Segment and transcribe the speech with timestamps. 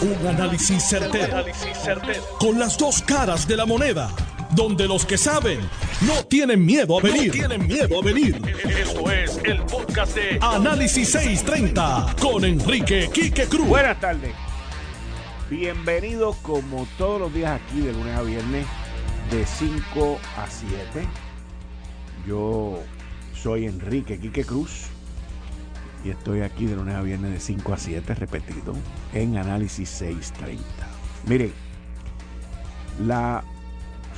[0.00, 1.44] Un análisis certero,
[2.38, 4.08] Con las dos caras de la moneda.
[4.50, 5.58] Donde los que saben
[6.02, 7.32] no tienen miedo a venir.
[7.32, 8.40] tienen miedo a venir.
[8.64, 13.66] Esto es el podcast de Análisis 630 con Enrique Quique Cruz.
[13.66, 14.32] Buenas tardes.
[15.50, 18.66] Bienvenidos como todos los días aquí de lunes a viernes
[19.32, 21.08] de 5 a 7.
[22.24, 22.78] Yo
[23.34, 24.86] soy Enrique Quique Cruz
[26.04, 28.74] y estoy aquí de lunes a viernes de 5 a 7, repetido,
[29.12, 30.62] en Análisis 630.
[31.26, 31.50] Mire,
[33.04, 33.42] la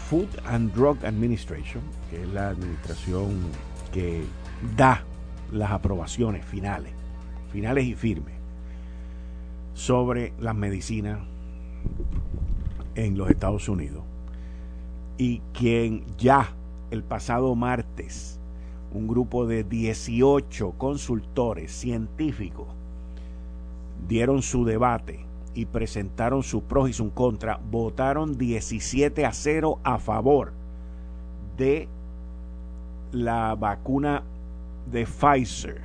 [0.09, 3.41] Food and Drug Administration, que es la administración
[3.93, 4.25] que
[4.77, 5.05] da
[5.53, 6.93] las aprobaciones finales,
[7.53, 8.35] finales y firmes,
[9.75, 11.21] sobre las medicinas
[12.95, 14.05] en los Estados Unidos,
[15.17, 16.55] y quien ya
[16.91, 18.40] el pasado martes
[18.93, 22.67] un grupo de 18 consultores científicos
[24.09, 29.99] dieron su debate y presentaron sus pros y sus contras, votaron 17 a 0 a
[29.99, 30.53] favor
[31.57, 31.89] de
[33.13, 34.23] la vacuna
[34.91, 35.83] de Pfizer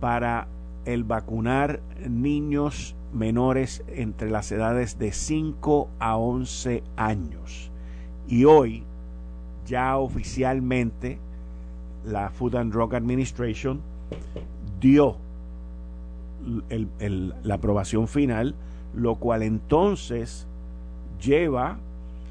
[0.00, 0.48] para
[0.84, 7.70] el vacunar niños menores entre las edades de 5 a 11 años.
[8.26, 8.84] Y hoy
[9.66, 11.18] ya oficialmente
[12.04, 13.80] la Food and Drug Administration
[14.80, 15.16] dio
[17.42, 18.54] la aprobación final,
[18.94, 20.46] lo cual entonces
[21.20, 21.78] lleva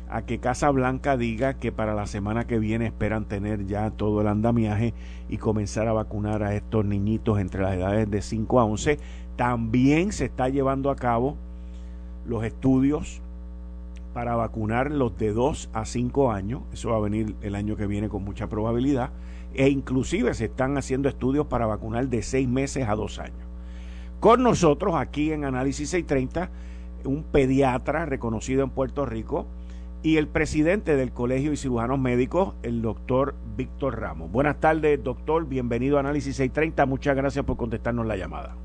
[0.10, 4.22] a que Casa Blanca diga que para la semana que viene esperan tener ya todo
[4.22, 4.94] el andamiaje
[5.30, 9.00] y comenzar a vacunar a estos niñitos entre las edades de 5 a 11.
[9.36, 11.36] También se está llevando a cabo
[12.28, 13.22] los estudios
[14.14, 16.62] para vacunar los de 2 a 5 años.
[16.72, 19.10] Eso va a venir el año que viene con mucha probabilidad
[19.54, 23.46] e inclusive se están haciendo estudios para vacunar de seis meses a dos años.
[24.20, 26.50] Con nosotros aquí en Análisis 630,
[27.06, 29.46] un pediatra reconocido en Puerto Rico
[30.02, 34.32] y el presidente del Colegio de Cirujanos Médicos, el doctor Víctor Ramos.
[34.32, 35.48] Buenas tardes, doctor.
[35.48, 36.86] Bienvenido a Análisis 630.
[36.86, 38.56] Muchas gracias por contestarnos la llamada.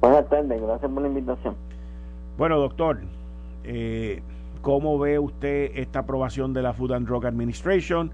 [0.00, 1.56] Buenas tardes, gracias por la invitación.
[2.38, 3.00] Bueno, doctor,
[3.64, 4.22] eh,
[4.62, 8.12] ¿cómo ve usted esta aprobación de la Food and Drug Administration?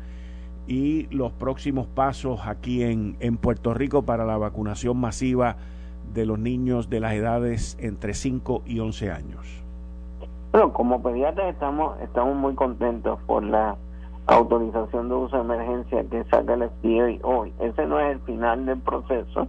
[0.67, 5.56] Y los próximos pasos aquí en, en Puerto Rico para la vacunación masiva
[6.15, 9.65] de los niños de las edades entre 5 y 11 años?
[10.53, 13.77] Bueno, como pediatras estamos, estamos muy contentos por la
[14.27, 17.53] autorización de uso de emergencia que saca el FDA hoy.
[17.59, 19.49] Ese no es el final del proceso.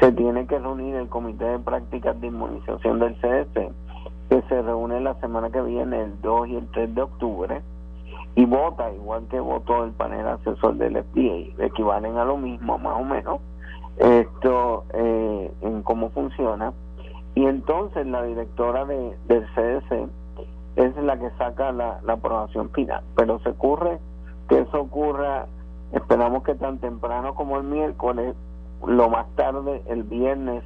[0.00, 3.72] Se tiene que reunir el Comité de Prácticas de Inmunización del CDC,
[4.30, 7.62] que se reúne la semana que viene, el 2 y el 3 de octubre
[8.34, 12.96] y vota igual que votó el panel asesor del FDA, equivalen a lo mismo más
[13.00, 13.40] o menos,
[13.98, 16.72] esto eh, en cómo funciona.
[17.34, 20.08] Y entonces la directora de, del CDC
[20.76, 23.02] es la que saca la, la aprobación final.
[23.16, 23.98] Pero se ocurre
[24.48, 25.46] que eso ocurra,
[25.92, 28.34] esperamos que tan temprano como el miércoles,
[28.86, 30.62] lo más tarde el viernes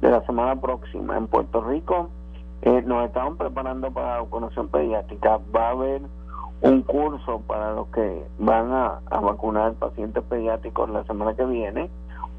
[0.00, 2.08] de la semana próxima en Puerto Rico,
[2.62, 5.38] eh, nos estamos preparando para la vacunación pediátrica.
[5.54, 6.02] Va a haber
[6.60, 11.90] un curso para los que van a, vacunar pacientes pediátricos la semana que viene.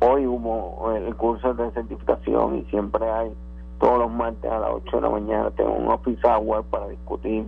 [0.02, 3.34] Hoy hubo el curso de certificación y siempre hay
[3.79, 7.46] todos los martes a las 8 de la mañana tengo un office hour para discutir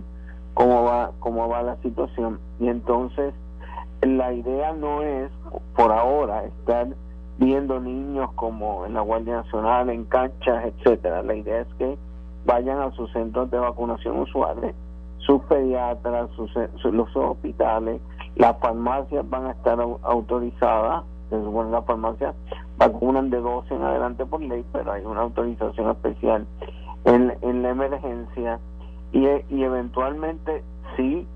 [0.54, 3.34] cómo va cómo va la situación y entonces
[4.00, 5.30] la idea no es
[5.76, 6.88] por ahora estar
[7.38, 11.98] viendo niños como en la Guardia Nacional en canchas etcétera la idea es que
[12.46, 14.74] vayan a sus centros de vacunación usuales
[15.26, 16.50] sus pediatras, sus,
[16.84, 18.00] los hospitales,
[18.36, 22.34] las farmacias van a estar autorizadas, se supone las farmacias
[22.76, 26.46] vacunan de 12 en adelante por ley, pero hay una autorización especial
[27.04, 28.58] en, en la emergencia.
[29.12, 30.64] Y, y eventualmente
[30.96, 31.26] si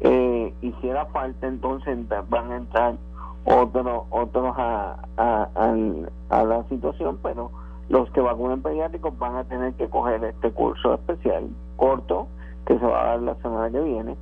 [0.00, 1.98] eh, hiciera falta entonces
[2.28, 2.96] van a entrar
[3.44, 5.48] otros otros a, a,
[6.30, 7.50] a, la situación, pero
[7.88, 12.26] los que vacunan pediátricos van a tener que coger este curso especial corto
[12.66, 14.16] que se va a dar la semana que viene.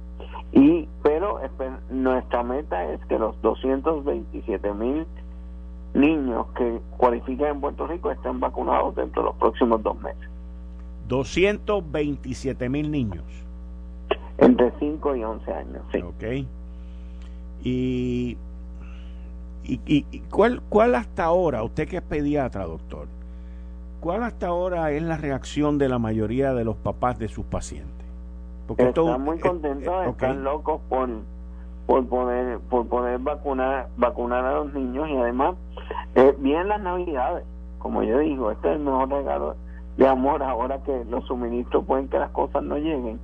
[0.52, 1.40] Y, pero
[1.90, 5.06] nuestra meta es que los 227 mil
[5.94, 10.28] niños que cualifican en Puerto Rico estén vacunados dentro de los próximos dos meses.
[11.08, 13.24] 227 mil niños.
[14.38, 15.98] Entre 5 y 11 años, sí.
[16.02, 16.24] Ok.
[17.62, 18.36] Y,
[19.64, 23.06] y, y, cuál, ¿cuál hasta ahora, usted que es pediatra, doctor,
[24.00, 27.93] cuál hasta ahora es la reacción de la mayoría de los papás de sus pacientes?
[28.76, 31.08] Están muy contentos, eh, están locos por
[31.86, 35.54] por poder por poder vacunar vacunar a los niños y además
[36.14, 37.44] eh, bien las navidades
[37.78, 39.56] como yo digo este es el mejor regalo
[39.96, 43.20] de amor ahora que los suministros pueden que las cosas no lleguen.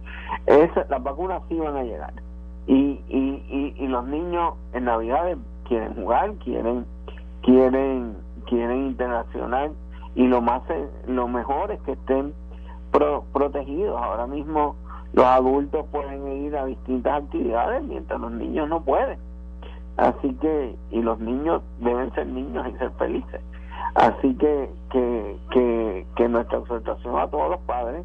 [0.47, 2.13] Es, las vacunas sí van a llegar.
[2.67, 6.85] Y, y, y, los niños en Navidad quieren jugar, quieren
[7.43, 8.17] quieren
[8.47, 9.73] quieren internacional
[10.15, 10.63] y lo más
[11.09, 12.33] lo mejor es que estén
[13.33, 14.01] protegidos.
[14.01, 14.77] Ahora mismo
[15.13, 19.19] los adultos pueden ir a distintas actividades mientras los niños no pueden.
[19.97, 23.41] Así que, y los niños deben ser niños y ser felices.
[23.95, 28.05] Así que, que, que, nuestra exhortación a todos los padres,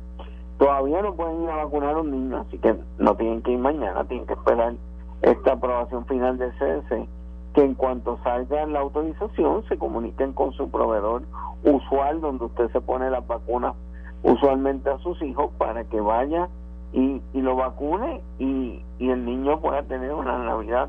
[0.58, 3.60] todavía no pueden ir a vacunar a los niños, así que no tienen que ir
[3.60, 4.74] mañana, tienen que esperar
[5.22, 7.08] esta aprobación final del CDC,
[7.54, 11.24] que en cuanto salga la autorización se comuniquen con su proveedor
[11.64, 13.76] usual donde usted se pone las vacunas
[14.24, 16.50] usualmente a sus hijos para que vaya
[16.96, 20.88] y, y lo vacune y, y el niño pueda tener una Navidad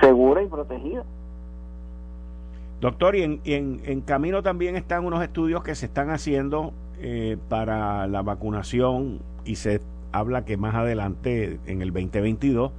[0.00, 1.02] segura y protegida.
[2.80, 8.06] Doctor, y en, en, camino también están unos estudios que se están haciendo eh, para
[8.06, 9.80] la vacunación y se
[10.12, 12.72] habla que más adelante, en el 2022,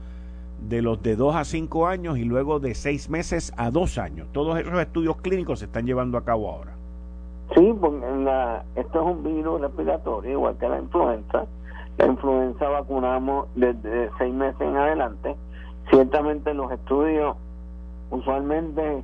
[0.67, 4.27] de los de 2 a 5 años y luego de 6 meses a 2 años.
[4.31, 6.73] Todos esos estudios clínicos se están llevando a cabo ahora.
[7.55, 11.45] Sí, porque la, esto es un virus respiratorio, igual que la influenza.
[12.01, 15.35] La influenza vacunamos desde 6 meses en adelante.
[15.91, 17.37] Ciertamente los estudios
[18.09, 19.03] usualmente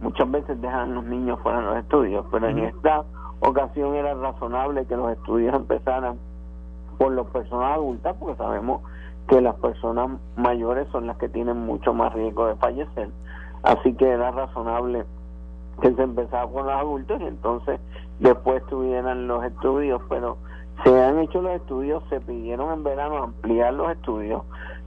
[0.00, 3.02] muchas veces dejan los niños fuera de los estudios, pero en esta
[3.40, 6.16] ocasión era razonable que los estudios empezaran
[6.96, 8.82] por las personas adultas, porque sabemos
[9.26, 13.08] que las personas mayores son las que tienen mucho más riesgo de fallecer.
[13.64, 15.06] Así que era razonable
[15.80, 17.80] que se empezara con los adultos y entonces
[18.20, 20.36] después tuvieran los estudios, pero
[20.84, 24.42] se han hecho los estudios, se pidieron en verano ampliar los estudios,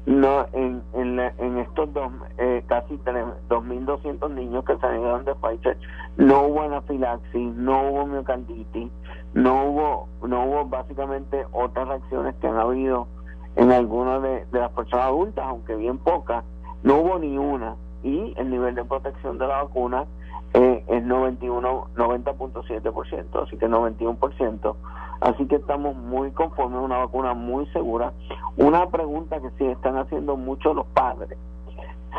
[0.06, 5.77] no en, en, en estos dos, eh, casi 2.200 niños que salieron de Pfizer
[6.18, 8.89] no hubo anafilaxis, no hubo miocarditis,
[9.33, 13.07] no hubo no hubo básicamente otras reacciones que han habido
[13.56, 16.44] en algunas de, las personas adultas, aunque bien pocas,
[16.83, 17.75] no hubo ni una.
[18.03, 20.06] Y el nivel de protección de la vacuna
[20.53, 24.75] eh, es 91 90.7%, así que 91%.
[25.21, 28.13] Así que estamos muy conformes, una vacuna muy segura.
[28.57, 31.37] Una pregunta que sí están haciendo muchos los padres.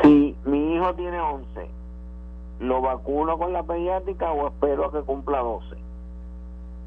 [0.03, 1.71] Si mi hijo tiene 11,
[2.61, 5.77] ¿lo vacuno con la pediátrica o espero a que cumpla 12?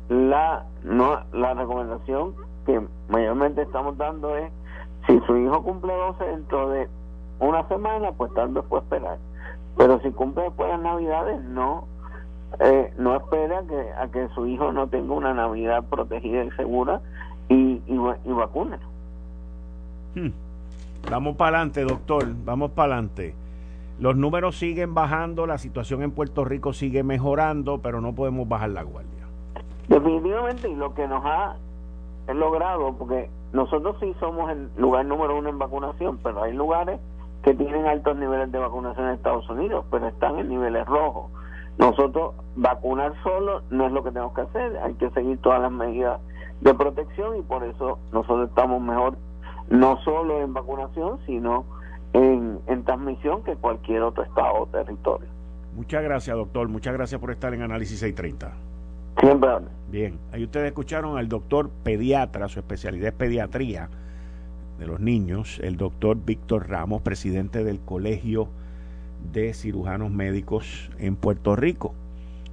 [0.10, 2.34] La, no, la recomendación
[2.66, 4.52] que mayormente estamos dando es,
[5.08, 6.90] si su hijo cumple 12 dentro de
[7.40, 9.18] una semana, pues tal vez puede esperar.
[9.80, 11.88] Pero si cumple después de las navidades, no
[12.60, 17.00] eh, no espera que, a que su hijo no tenga una Navidad protegida y segura
[17.48, 17.94] y, y,
[20.16, 20.34] hmm.
[21.10, 23.34] Vamos para adelante, doctor, vamos para adelante.
[24.02, 28.72] Los números siguen bajando, la situación en Puerto Rico sigue mejorando, pero no podemos bajar
[28.72, 29.28] la guardia.
[29.88, 31.56] Definitivamente, y lo que nos ha
[32.34, 37.00] logrado, porque nosotros sí somos el lugar número uno en vacunación, pero hay lugares
[37.44, 41.32] que tienen altos niveles de vacunación en Estados Unidos, pero están en niveles rojos.
[41.78, 45.72] Nosotros vacunar solo no es lo que tenemos que hacer, hay que seguir todas las
[45.72, 46.20] medidas
[46.60, 49.18] de protección y por eso nosotros estamos mejor
[49.70, 51.66] no solo en vacunación, sino
[52.14, 55.28] en, transmisión que cualquier otro estado o territorio.
[55.76, 56.68] Muchas gracias, doctor.
[56.68, 58.52] Muchas gracias por estar en Análisis 630.
[59.22, 59.50] Siempre.
[59.90, 63.90] Bien, ahí ustedes escucharon al doctor pediatra, su especialidad es pediatría
[64.80, 68.50] de los niños, el doctor Víctor Ramos, presidente del Colegio
[69.32, 71.94] de cirujanos médicos en Puerto Rico,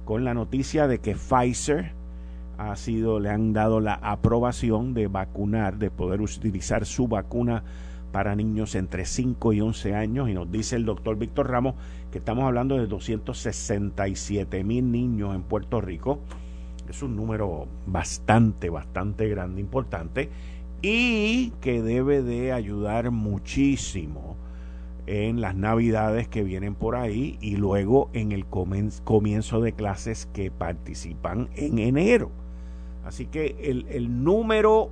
[0.05, 1.93] con la noticia de que Pfizer
[2.57, 7.63] ha sido, le han dado la aprobación de vacunar, de poder utilizar su vacuna
[8.11, 11.75] para niños entre 5 y 11 años y nos dice el doctor Víctor Ramos
[12.11, 16.19] que estamos hablando de 267 mil niños en Puerto Rico.
[16.89, 20.29] Es un número bastante, bastante grande, importante
[20.81, 24.35] y que debe de ayudar muchísimo
[25.07, 30.51] en las navidades que vienen por ahí y luego en el comienzo de clases que
[30.51, 32.29] participan en enero.
[33.05, 33.55] Así que
[33.89, 34.89] el, número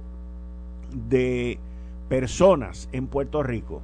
[1.09, 1.59] de
[2.07, 3.81] personas en Puerto Rico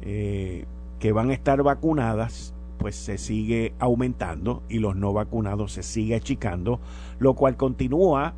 [0.00, 0.64] eh,
[0.98, 6.16] que van a estar vacunadas pues se sigue aumentando y los no vacunados se sigue
[6.16, 6.80] achicando,
[7.18, 8.34] lo cual continúa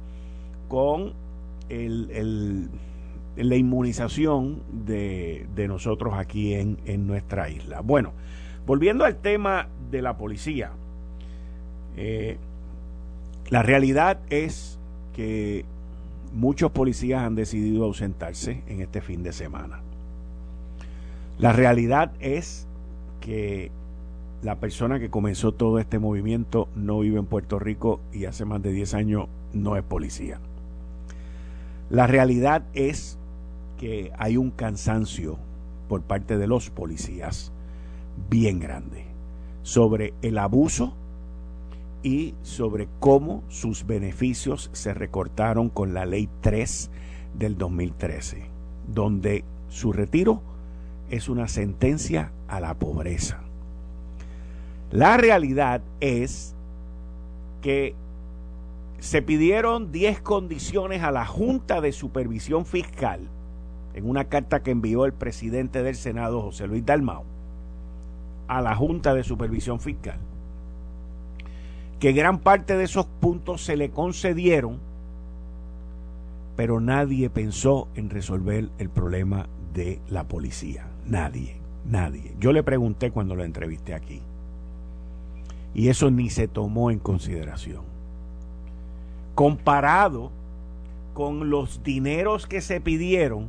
[0.68, 1.14] con
[1.68, 2.70] el
[3.36, 7.80] la inmunización de, nosotros aquí en, en, nuestra isla.
[7.80, 8.12] Bueno,
[8.66, 10.70] volviendo al tema de la policía,
[11.96, 12.38] eh,
[13.50, 14.78] la realidad es
[15.14, 15.64] que
[16.32, 19.80] muchos policías han decidido ausentarse en este fin de semana.
[21.38, 22.66] La realidad es
[23.20, 23.70] que
[24.42, 28.62] la persona que comenzó todo este movimiento no vive en Puerto Rico y hace más
[28.62, 30.40] de 10 años no es policía.
[31.90, 33.18] La realidad es
[33.78, 35.38] que hay un cansancio
[35.88, 37.52] por parte de los policías
[38.28, 39.04] bien grande
[39.62, 40.94] sobre el abuso
[42.02, 46.90] y sobre cómo sus beneficios se recortaron con la ley 3
[47.38, 48.46] del 2013,
[48.88, 50.42] donde su retiro
[51.10, 53.40] es una sentencia a la pobreza.
[54.90, 56.54] La realidad es
[57.60, 57.94] que
[58.98, 63.20] se pidieron 10 condiciones a la Junta de Supervisión Fiscal
[63.94, 67.24] en una carta que envió el presidente del Senado, José Luis Dalmau,
[68.46, 70.18] a la Junta de Supervisión Fiscal,
[71.98, 74.80] que gran parte de esos puntos se le concedieron,
[76.56, 80.88] pero nadie pensó en resolver el problema de la policía.
[81.06, 82.34] Nadie, nadie.
[82.38, 84.22] Yo le pregunté cuando lo entrevisté aquí.
[85.74, 87.95] Y eso ni se tomó en consideración.
[89.36, 90.32] Comparado
[91.12, 93.48] con los dineros que se pidieron,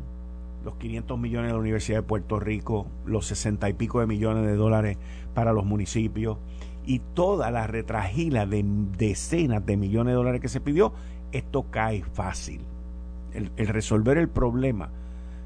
[0.66, 4.46] los 500 millones de la Universidad de Puerto Rico, los 60 y pico de millones
[4.46, 4.98] de dólares
[5.34, 6.40] para los municipios
[6.86, 8.66] y toda la retragila de
[8.98, 10.92] decenas de millones de dólares que se pidió,
[11.32, 12.66] esto cae fácil.
[13.34, 14.90] El, el resolver el problema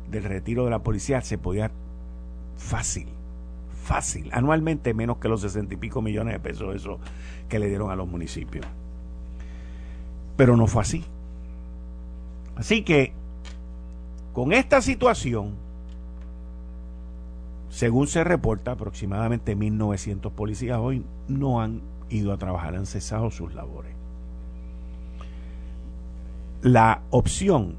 [0.10, 1.70] del retiro de la policía se podía
[2.58, 3.10] fácil,
[3.84, 6.98] fácil, anualmente menos que los 60 y pico millones de pesos eso
[7.48, 8.66] que le dieron a los municipios.
[10.36, 11.06] Pero no fue así.
[12.56, 13.14] Así que
[14.34, 15.56] con esta situación,
[17.70, 23.54] según se reporta, aproximadamente 1.900 policías hoy no han ido a trabajar, han cesado sus
[23.54, 23.94] labores.
[26.62, 27.76] La opción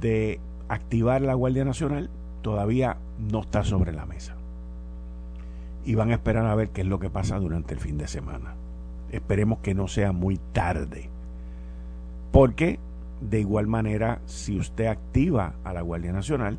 [0.00, 2.10] de activar la Guardia Nacional
[2.42, 4.34] todavía no está sobre la mesa.
[5.84, 8.08] Y van a esperar a ver qué es lo que pasa durante el fin de
[8.08, 8.54] semana.
[9.10, 11.10] Esperemos que no sea muy tarde.
[12.34, 12.80] Porque
[13.20, 16.58] de igual manera, si usted activa a la Guardia Nacional,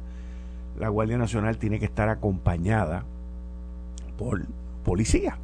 [0.80, 3.04] la Guardia Nacional tiene que estar acompañada
[4.18, 4.46] por
[4.86, 5.38] policía.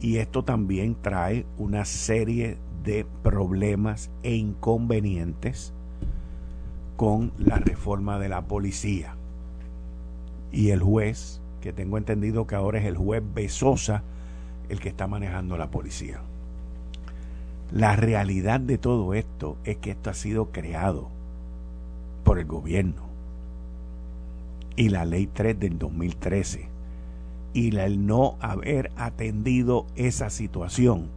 [0.00, 5.72] Y esto también trae una serie de problemas e inconvenientes
[6.96, 9.16] con la reforma de la policía.
[10.52, 14.04] Y el juez, que tengo entendido que ahora es el juez Besosa,
[14.68, 16.20] el que está manejando la policía.
[17.72, 21.08] La realidad de todo esto es que esto ha sido creado
[22.24, 23.04] por el gobierno
[24.74, 26.68] y la ley 3 del 2013
[27.52, 31.10] y el no haber atendido esa situación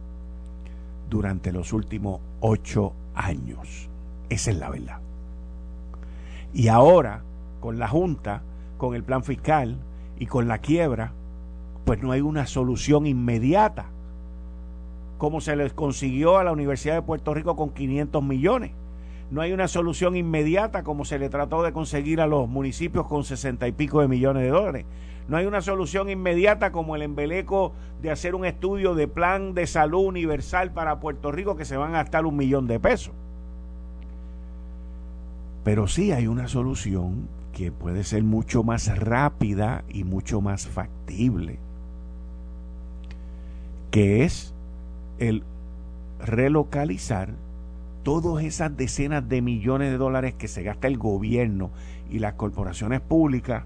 [1.10, 3.88] durante los últimos ocho años.
[4.28, 5.00] Esa es la verdad.
[6.52, 7.22] Y ahora,
[7.60, 8.42] con la Junta,
[8.78, 9.76] con el plan fiscal
[10.20, 11.12] y con la quiebra,
[11.84, 13.86] pues no hay una solución inmediata
[15.18, 18.72] como se les consiguió a la Universidad de Puerto Rico con 500 millones.
[19.30, 23.24] No hay una solución inmediata como se le trató de conseguir a los municipios con
[23.24, 24.86] 60 y pico de millones de dólares.
[25.28, 29.66] No hay una solución inmediata como el embeleco de hacer un estudio de plan de
[29.66, 33.14] salud universal para Puerto Rico que se van a gastar un millón de pesos.
[35.64, 41.58] Pero sí hay una solución que puede ser mucho más rápida y mucho más factible,
[43.90, 44.53] que es
[45.18, 45.42] el
[46.20, 47.30] relocalizar
[48.02, 51.70] todas esas decenas de millones de dólares que se gasta el gobierno
[52.10, 53.64] y las corporaciones públicas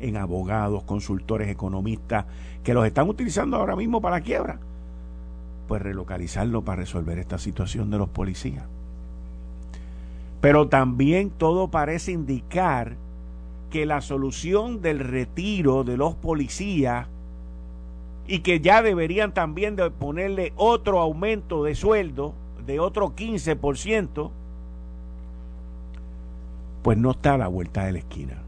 [0.00, 2.26] en abogados, consultores, economistas,
[2.62, 4.60] que los están utilizando ahora mismo para la quiebra,
[5.66, 8.64] pues relocalizarlo para resolver esta situación de los policías.
[10.40, 12.96] Pero también todo parece indicar
[13.70, 17.08] que la solución del retiro de los policías
[18.28, 22.34] y que ya deberían también de ponerle otro aumento de sueldo
[22.66, 24.30] de otro 15%,
[26.82, 28.42] pues no está a la vuelta de la esquina.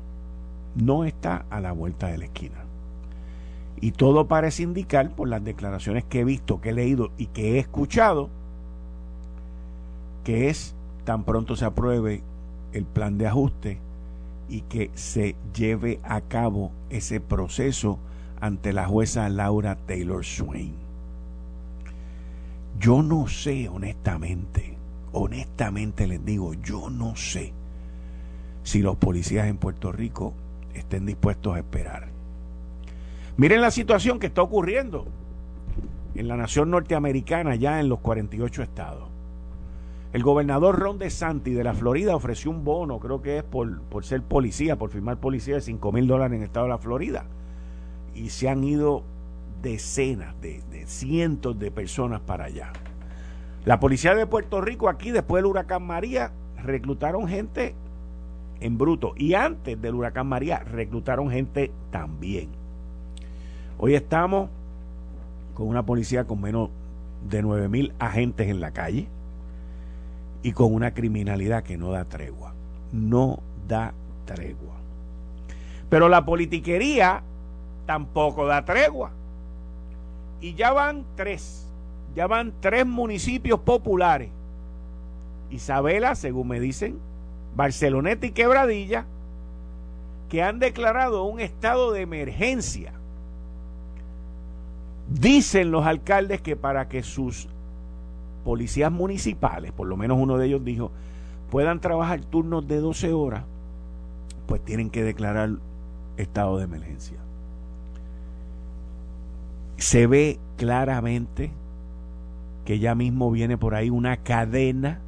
[0.74, 2.58] No está a la vuelta de la esquina.
[3.80, 7.52] Y todo parece indicar, por las declaraciones que he visto, que he leído y que
[7.52, 8.28] he escuchado,
[10.22, 12.22] que es tan pronto se apruebe
[12.74, 13.78] el plan de ajuste
[14.50, 17.98] y que se lleve a cabo ese proceso
[18.40, 20.74] ante la jueza Laura Taylor Swain.
[22.78, 24.76] Yo no sé, honestamente,
[25.12, 27.52] honestamente les digo, yo no sé
[28.62, 30.32] si los policías en Puerto Rico
[30.74, 32.08] estén dispuestos a esperar.
[33.36, 35.06] Miren la situación que está ocurriendo
[36.14, 39.08] en la nación norteamericana, ya en los 48 estados.
[40.12, 44.04] El gobernador Ron DeSantis de la Florida ofreció un bono, creo que es por, por
[44.04, 47.26] ser policía, por firmar policía de 5 mil dólares en el estado de la Florida
[48.14, 49.02] y se han ido
[49.62, 52.72] decenas de, cientos de personas para allá.
[53.64, 57.74] La policía de Puerto Rico aquí, después del huracán María, reclutaron gente
[58.60, 59.12] en bruto.
[59.16, 62.48] Y antes del huracán María, reclutaron gente también.
[63.78, 64.50] Hoy estamos
[65.54, 66.70] con una policía con menos
[67.28, 69.08] de 9 mil agentes en la calle
[70.42, 72.54] y con una criminalidad que no da tregua.
[72.92, 73.92] No da
[74.24, 74.76] tregua.
[75.90, 77.22] Pero la politiquería
[77.90, 79.10] tampoco da tregua.
[80.40, 81.66] Y ya van tres,
[82.14, 84.30] ya van tres municipios populares.
[85.50, 87.00] Isabela, según me dicen,
[87.56, 89.06] Barceloneta y Quebradilla,
[90.28, 92.92] que han declarado un estado de emergencia.
[95.08, 97.48] Dicen los alcaldes que para que sus
[98.44, 100.92] policías municipales, por lo menos uno de ellos dijo,
[101.50, 103.42] puedan trabajar turnos de 12 horas,
[104.46, 105.50] pues tienen que declarar
[106.16, 107.18] estado de emergencia.
[109.80, 111.50] Se ve claramente
[112.66, 115.00] que ya mismo viene por ahí una cadena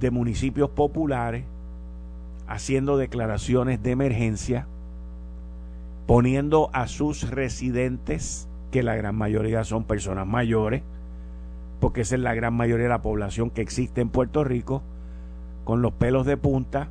[0.00, 1.44] de municipios populares
[2.48, 4.66] haciendo declaraciones de emergencia,
[6.08, 10.82] poniendo a sus residentes, que la gran mayoría son personas mayores,
[11.78, 14.82] porque esa es la gran mayoría de la población que existe en Puerto Rico,
[15.64, 16.88] con los pelos de punta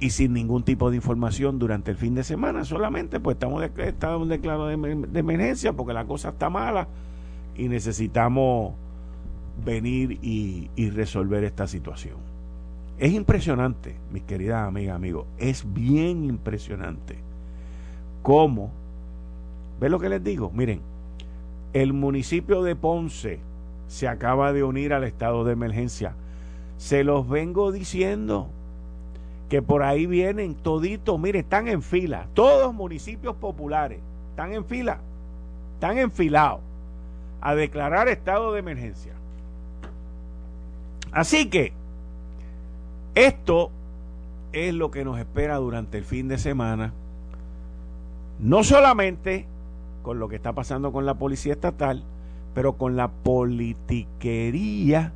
[0.00, 2.64] y sin ningún tipo de información durante el fin de semana.
[2.64, 6.88] Solamente pues estamos, de, estamos declarados de, emergencia porque la cosa está mala
[7.56, 8.72] y necesitamos
[9.64, 12.16] venir y, y resolver esta situación.
[12.98, 17.18] Es impresionante, mis queridas amigas, amigos, es bien impresionante
[18.22, 18.70] cómo,
[19.80, 20.50] ¿ve lo que les digo?
[20.54, 20.80] Miren,
[21.72, 23.40] el municipio de Ponce
[23.88, 26.14] se acaba de unir al estado de emergencia.
[26.76, 28.50] Se los vengo diciendo
[29.50, 33.98] que por ahí vienen toditos, mire, están en fila, todos municipios populares,
[34.30, 35.00] están en fila,
[35.74, 36.60] están enfilados
[37.40, 39.12] a declarar estado de emergencia.
[41.10, 41.72] Así que
[43.16, 43.72] esto
[44.52, 46.92] es lo que nos espera durante el fin de semana,
[48.38, 49.46] no solamente
[50.02, 52.04] con lo que está pasando con la policía estatal,
[52.54, 55.12] pero con la politiquería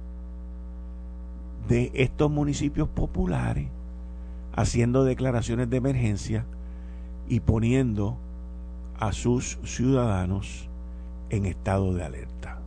[1.68, 3.68] de estos municipios populares
[4.56, 6.44] haciendo declaraciones de emergencia
[7.28, 8.16] y poniendo
[8.98, 10.68] a sus ciudadanos
[11.30, 12.58] en estado de alerta.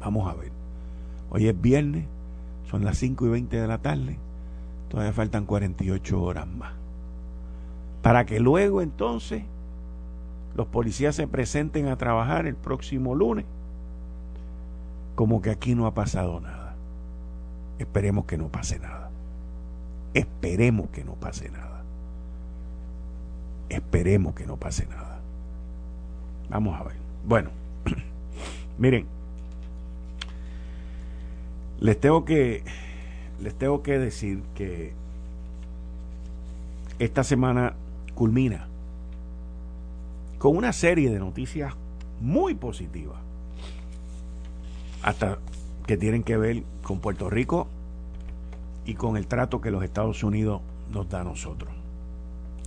[0.00, 0.52] Vamos a ver.
[1.30, 2.04] Hoy es viernes,
[2.70, 4.18] son las 5 y 20 de la tarde,
[4.88, 6.72] todavía faltan 48 horas más.
[8.02, 9.42] Para que luego entonces
[10.54, 13.44] los policías se presenten a trabajar el próximo lunes
[15.14, 16.74] como que aquí no ha pasado nada.
[17.78, 19.05] Esperemos que no pase nada.
[20.16, 21.82] Esperemos que no pase nada.
[23.68, 25.20] Esperemos que no pase nada.
[26.48, 26.96] Vamos a ver.
[27.26, 27.50] Bueno,
[28.78, 29.06] miren,
[31.80, 32.64] les tengo que
[33.42, 34.94] les tengo que decir que
[36.98, 37.74] esta semana
[38.14, 38.68] culmina
[40.38, 41.74] con una serie de noticias
[42.22, 43.18] muy positivas,
[45.02, 45.36] hasta
[45.86, 47.68] que tienen que ver con Puerto Rico
[48.86, 51.70] y con el trato que los Estados Unidos nos da a nosotros.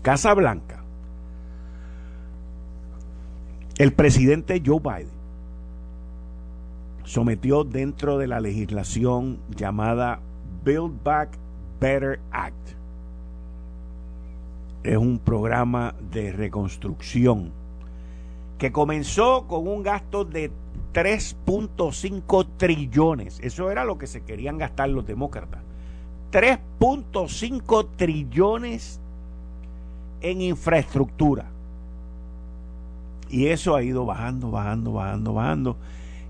[0.01, 0.83] Casa Blanca.
[3.77, 5.19] El presidente Joe Biden
[7.05, 10.19] sometió dentro de la legislación llamada
[10.63, 11.37] Build Back
[11.79, 12.55] Better Act.
[14.83, 17.51] Es un programa de reconstrucción
[18.57, 20.51] que comenzó con un gasto de
[20.93, 23.39] 3.5 trillones.
[23.41, 25.68] Eso era lo que se querían gastar los demócratas.
[26.31, 28.99] 3.5 trillones
[30.21, 31.45] en infraestructura.
[33.29, 35.77] Y eso ha ido bajando, bajando, bajando, bajando.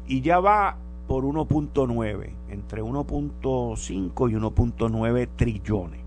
[0.08, 6.00] Y ya va por 1.9, entre 1.5 y 1.9 trillones.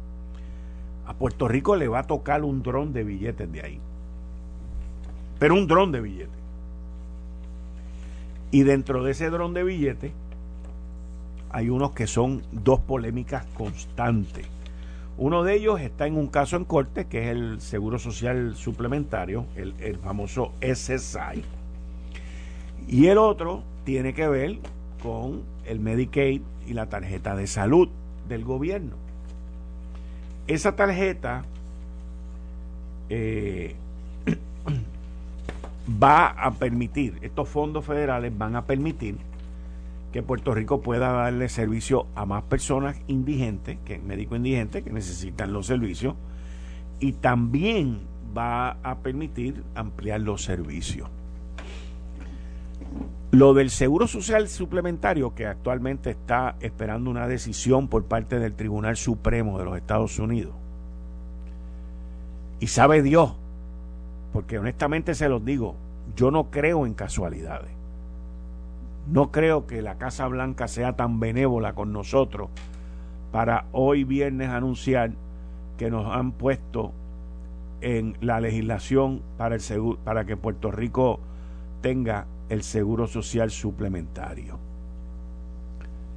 [1.06, 3.80] A Puerto Rico le va a tocar un dron de billetes de ahí
[5.42, 6.38] pero un dron de billetes.
[8.52, 10.12] Y dentro de ese dron de billetes
[11.52, 14.46] hay unos que son dos polémicas constantes.
[15.18, 19.44] Uno de ellos está en un caso en corte, que es el Seguro Social Suplementario,
[19.56, 21.44] el, famoso SSI.
[22.88, 24.58] Y el otro tiene que ver
[25.02, 27.88] con el Medicaid y la tarjeta de salud
[28.28, 28.96] del gobierno.
[30.46, 31.44] Esa tarjeta
[33.10, 33.76] eh,
[36.02, 39.18] va a permitir, estos fondos federales van a permitir
[40.12, 45.52] que Puerto Rico pueda darle servicio a más personas indigentes, que médicos indigentes que necesitan
[45.52, 46.14] los servicios,
[47.00, 48.00] y también
[48.36, 51.08] va a permitir ampliar los servicios.
[53.30, 58.98] Lo del Seguro Social Suplementario, que actualmente está esperando una decisión por parte del Tribunal
[58.98, 60.54] Supremo de los Estados Unidos.
[62.60, 63.34] Y sabe Dios,
[64.34, 65.76] porque honestamente se los digo,
[66.14, 67.81] yo no creo en casualidades.
[69.06, 72.50] No creo que la Casa Blanca sea tan benévola con nosotros
[73.32, 75.12] para hoy viernes anunciar
[75.76, 76.92] que nos han puesto
[77.80, 81.18] en la legislación para, el seguro, para que Puerto Rico
[81.80, 84.58] tenga el seguro social suplementario.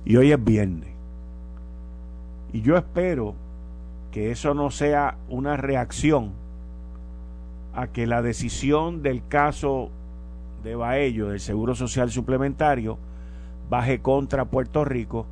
[0.06, 0.90] Y hoy es viernes.
[2.54, 3.34] Y yo espero
[4.12, 6.32] que eso no sea una reacción
[7.74, 9.90] a que la decisión del caso
[10.66, 12.98] de Baello del Seguro Social Suplementario
[13.70, 15.28] baje contra Puerto Rico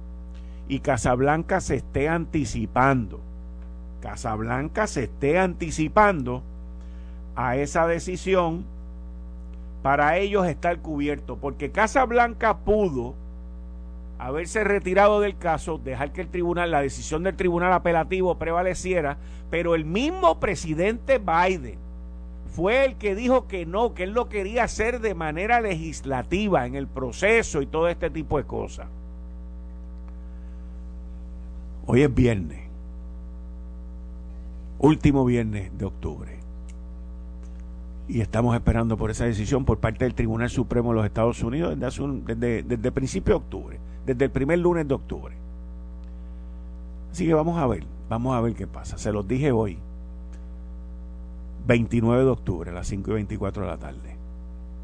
[0.69, 3.19] y Casablanca se esté anticipando.
[3.99, 6.43] Casablanca se esté anticipando
[7.35, 8.63] a esa decisión
[9.81, 13.15] para ellos estar cubierto, porque Casablanca pudo
[14.19, 19.17] haberse retirado del caso, dejar que el tribunal, la decisión del tribunal apelativo prevaleciera,
[19.49, 21.79] pero el mismo presidente Biden
[22.53, 26.75] fue el que dijo que no, que él lo quería hacer de manera legislativa en
[26.75, 28.87] el proceso y todo este tipo de cosas.
[31.87, 32.59] Hoy es viernes,
[34.77, 36.37] último viernes de octubre.
[38.07, 41.79] Y estamos esperando por esa decisión por parte del Tribunal Supremo de los Estados Unidos
[41.79, 45.35] desde, desde, desde principio de octubre, desde el primer lunes de octubre.
[47.11, 48.97] Así que vamos a ver, vamos a ver qué pasa.
[48.99, 49.79] Se los dije hoy,
[51.65, 54.17] 29 de octubre a las 5 y 24 de la tarde.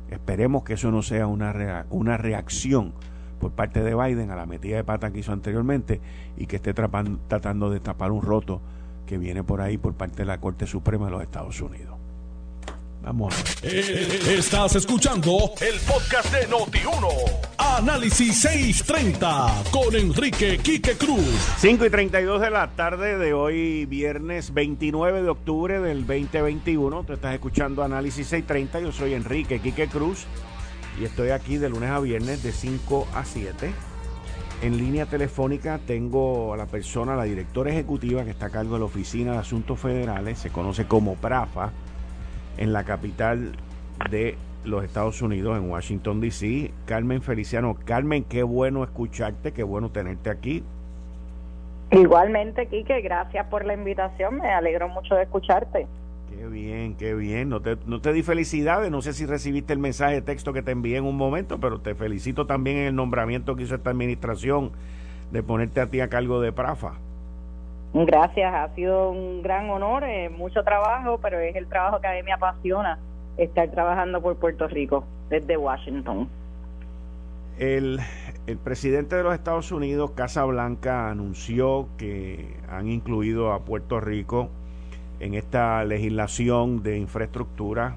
[0.09, 2.93] Esperemos que eso no sea una, una reacción
[3.39, 6.01] por parte de Biden a la metida de pata que hizo anteriormente
[6.37, 8.61] y que esté tratando de tapar un roto
[9.05, 11.98] que viene por ahí por parte de la Corte Suprema de los Estados Unidos.
[13.01, 13.33] Vamos.
[13.63, 17.07] Estás escuchando el podcast de Noti1.
[17.57, 21.25] Análisis 630 con Enrique Quique Cruz.
[21.59, 27.03] 5 y 32 de la tarde de hoy, viernes 29 de octubre del 2021.
[27.05, 28.81] Tú estás escuchando Análisis 630.
[28.81, 30.25] Yo soy Enrique Quique Cruz
[30.99, 33.71] y estoy aquí de lunes a viernes de 5 a 7.
[34.61, 38.79] En línea telefónica tengo a la persona, la directora ejecutiva que está a cargo de
[38.79, 41.71] la Oficina de Asuntos Federales, se conoce como PRAFA
[42.57, 43.53] en la capital
[44.09, 46.71] de los Estados Unidos, en Washington, D.C.
[46.85, 47.77] Carmen Feliciano.
[47.85, 50.63] Carmen, qué bueno escucharte, qué bueno tenerte aquí.
[51.91, 55.87] Igualmente, Quique, gracias por la invitación, me alegro mucho de escucharte.
[56.29, 57.49] Qué bien, qué bien.
[57.49, 60.61] No te, no te di felicidades, no sé si recibiste el mensaje de texto que
[60.61, 63.89] te envié en un momento, pero te felicito también en el nombramiento que hizo esta
[63.89, 64.71] administración
[65.31, 66.93] de ponerte a ti a cargo de Prafa.
[67.93, 72.13] Gracias, ha sido un gran honor, eh, mucho trabajo, pero es el trabajo que a
[72.13, 72.99] mí me apasiona,
[73.37, 76.29] estar trabajando por Puerto Rico desde Washington.
[77.57, 77.99] El,
[78.45, 84.49] el presidente de los Estados Unidos, Casa Blanca, anunció que han incluido a Puerto Rico
[85.19, 87.95] en esta legislación de infraestructura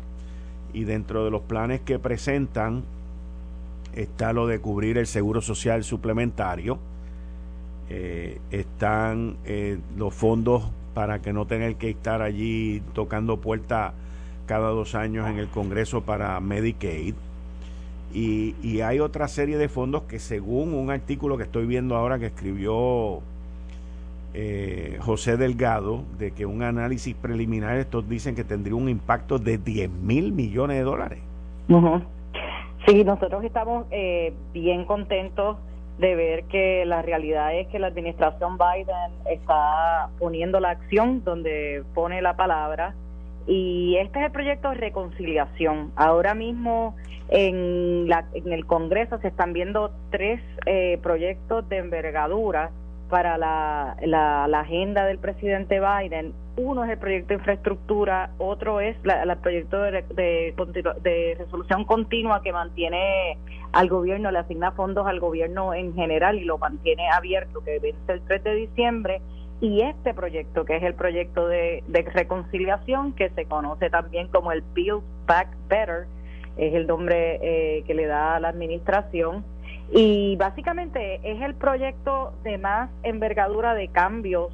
[0.73, 2.83] y dentro de los planes que presentan
[3.95, 6.79] está lo de cubrir el seguro social suplementario
[7.95, 10.63] eh, están eh, los fondos
[10.95, 13.93] para que no tengan que estar allí tocando puertas
[14.47, 17.15] cada dos años en el Congreso para Medicaid.
[18.15, 22.27] Y, hay otra serie de fondos que según un artículo que estoy viendo ahora que
[22.27, 23.21] escribió
[24.33, 29.59] eh, José Delgado, de que un análisis preliminar, estos dicen que tendría un impacto de
[29.59, 31.19] 10 mil millones de dólares.
[32.87, 33.87] Sí, nosotros estamos
[34.55, 35.59] bien contentos
[36.03, 41.85] de ver que la realidad es que la administración Biden está poniendo la acción donde
[41.95, 42.95] pone la palabra
[43.47, 45.93] y este es el proyecto de reconciliación.
[45.95, 46.97] Ahora mismo
[47.29, 52.71] en, la, en el Congreso se están viendo tres eh, proyectos de envergadura
[53.09, 56.33] para la, la, agenda del presidente Biden.
[56.57, 62.53] Uno es el proyecto de infraestructura, otro es el proyecto de, de, resolución continua que
[62.53, 63.39] mantiene
[63.73, 68.13] al gobierno, le asigna fondos al gobierno en general y lo mantiene abierto, que vence
[68.13, 69.23] el 3 de diciembre.
[69.63, 74.63] Y este proyecto, que es el proyecto de, reconciliación, que se conoce también como el
[74.75, 76.07] Build Back Better,
[76.59, 79.43] es el nombre eh, que le da a la administración
[79.91, 84.53] y básicamente es el proyecto de más envergadura de cambios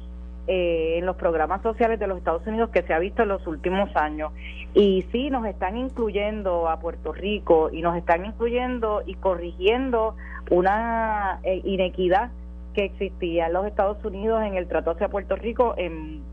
[0.51, 3.45] eh, en los programas sociales de los Estados Unidos que se ha visto en los
[3.45, 4.31] últimos años.
[4.73, 10.15] Y sí, nos están incluyendo a Puerto Rico y nos están incluyendo y corrigiendo
[10.49, 12.31] una eh, inequidad
[12.73, 16.23] que existía en los Estados Unidos en el trato hacia Puerto Rico en,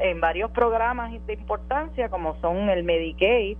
[0.00, 3.58] en varios programas de importancia como son el Medicaid,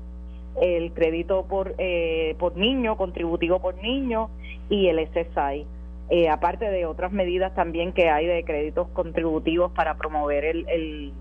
[0.63, 4.31] el crédito por, eh, por niño, contributivo por niño
[4.71, 5.67] y el SSI.
[6.11, 11.13] Eh, aparte de otras medidas también que hay de créditos contributivos para promover el,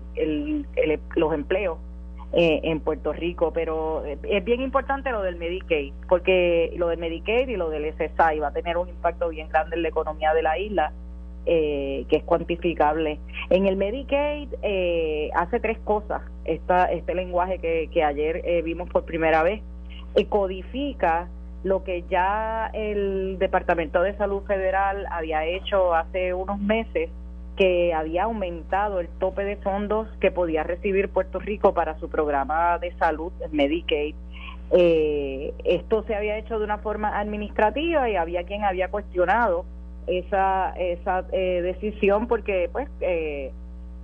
[1.14, 1.78] los empleos
[2.32, 7.48] eh, en Puerto Rico, pero es bien importante lo del Medicaid, porque lo del Medicaid
[7.48, 10.42] y lo del SSI va a tener un impacto bien grande en la economía de
[10.42, 10.92] la isla,
[11.44, 13.18] que es cuantificable.
[13.48, 14.48] En el Medicaid
[15.34, 19.62] hace tres cosas, este lenguaje que, que ayer vimos por primera vez,
[20.28, 21.28] codifica
[21.68, 27.10] lo que ya el Departamento de Salud Federal había hecho hace unos meses,
[27.56, 32.78] que había aumentado el tope de fondos que podía recibir Puerto Rico para su programa
[32.78, 34.14] de salud, Medicaid.
[34.70, 39.64] Eh, esto se había hecho de una forma administrativa y había quien había cuestionado
[40.06, 43.50] esa, esa eh, decisión porque pues eh,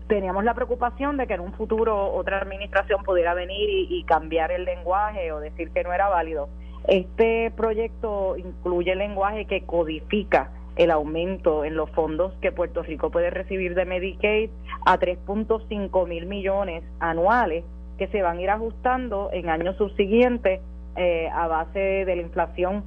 [0.09, 4.65] teníamos la preocupación de que en un futuro otra administración pudiera venir y cambiar el
[4.65, 6.49] lenguaje o decir que no era válido.
[6.87, 13.31] Este proyecto incluye lenguaje que codifica el aumento en los fondos que Puerto Rico puede
[13.31, 14.51] recibir de Medicaid
[14.85, 17.65] a 3.5 mil millones anuales
[17.97, 20.61] que se van a ir ajustando en años subsiguientes
[20.97, 22.85] eh, a base de la inflación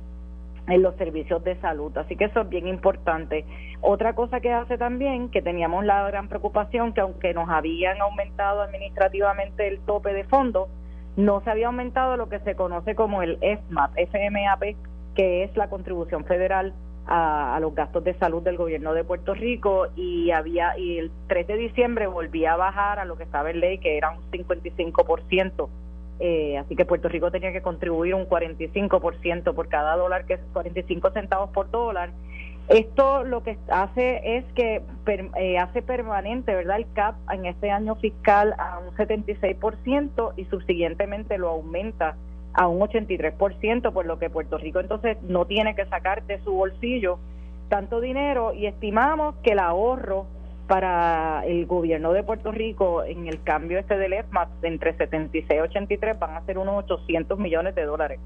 [0.68, 1.98] en los servicios de salud.
[1.98, 3.46] Así que eso es bien importante.
[3.82, 8.62] Otra cosa que hace también, que teníamos la gran preocupación, que aunque nos habían aumentado
[8.62, 10.70] administrativamente el tope de fondos,
[11.18, 14.78] no se había aumentado lo que se conoce como el FMAP, FMAP,
[15.16, 16.74] que es la contribución federal
[17.08, 21.48] a, los gastos de salud del gobierno de Puerto Rico y había y el 3
[21.48, 25.70] de diciembre volvía a bajar a lo que estaba en ley que era un 55%.
[26.20, 30.40] Eh, así que Puerto Rico tenía que contribuir un 45% por cada dólar, que es
[30.54, 32.12] 45 centavos por dólar,
[32.70, 34.82] esto lo que hace es que
[35.38, 36.78] eh, hace permanente, ¿verdad?
[36.78, 42.18] El CAP en este año fiscal a un 76% y subsiguientemente lo aumenta
[42.54, 46.52] a un 83%, por lo que Puerto Rico entonces no tiene que sacar de su
[46.52, 47.20] bolsillo
[47.70, 50.26] tanto dinero y estimamos que el ahorro
[50.68, 55.60] para el gobierno de Puerto Rico en el cambio este del EFMAP entre 76 y
[55.62, 58.20] 83 van a ser unos 800 millones de dólares.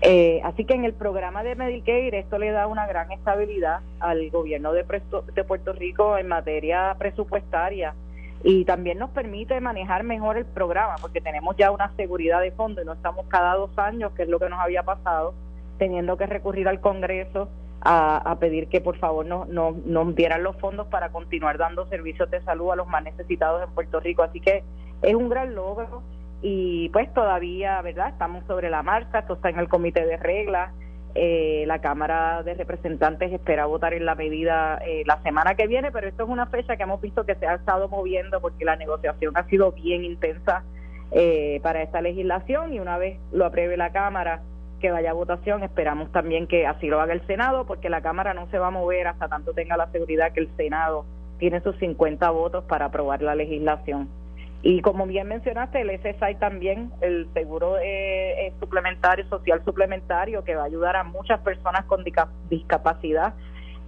[0.00, 4.30] Eh, así que en el programa de Medicaid esto le da una gran estabilidad al
[4.30, 7.94] gobierno de, Puerto Rico en materia presupuestaria
[8.44, 12.80] y también nos permite manejar mejor el programa porque tenemos ya una seguridad de fondo
[12.80, 15.34] y no estamos cada dos años, que es lo que nos había pasado,
[15.78, 17.48] teniendo que recurrir al Congreso
[17.80, 22.30] a, pedir que por favor nos no, nos dieran los fondos para continuar dando servicios
[22.30, 24.22] de salud a los más necesitados en Puerto Rico.
[24.22, 24.62] Así que
[25.02, 26.02] es un gran logro
[26.42, 28.10] y pues todavía, ¿verdad?
[28.10, 30.72] Estamos sobre la marcha, esto está en el comité de reglas.
[31.14, 35.90] Eh, la Cámara de Representantes espera votar en la medida eh, la semana que viene,
[35.90, 38.76] pero esto es una fecha que hemos visto que se ha estado moviendo porque la
[38.76, 40.62] negociación ha sido bien intensa
[41.10, 44.42] eh, para esta legislación y una vez lo apruebe la Cámara
[44.80, 48.32] que vaya a votación, esperamos también que así lo haga el Senado porque la Cámara
[48.32, 51.04] no se va a mover hasta tanto tenga la seguridad que el Senado
[51.38, 54.08] tiene sus 50 votos para aprobar la legislación.
[54.62, 60.62] Y como bien mencionaste, el SSI también, el seguro eh, suplementario, social suplementario, que va
[60.62, 62.04] a ayudar a muchas personas con
[62.50, 63.34] discapacidad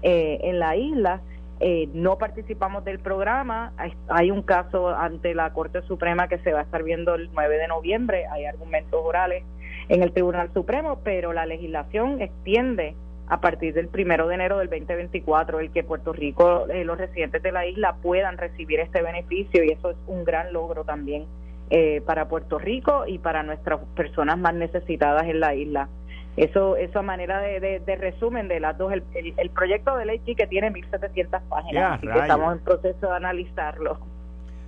[0.02, 1.20] eh, en la isla.
[1.58, 3.72] Eh, no participamos del programa.
[4.08, 7.58] Hay, un caso ante la Corte Suprema que se va a estar viendo el 9
[7.58, 8.26] de noviembre.
[8.30, 9.44] Hay argumentos orales
[9.88, 12.94] en el Tribunal Supremo, pero la legislación extiende
[13.30, 17.40] a partir del primero de enero del 2024 el que Puerto Rico, eh, los residentes
[17.42, 21.26] de la isla puedan recibir este beneficio y eso es un gran logro también
[21.70, 25.88] eh, para Puerto Rico y para nuestras personas más necesitadas en la isla.
[26.36, 29.04] Eso, eso a manera de, resumen de las dos, el,
[29.36, 33.98] el, proyecto de ley que tiene 1.700 páginas, y que estamos en proceso de analizarlo.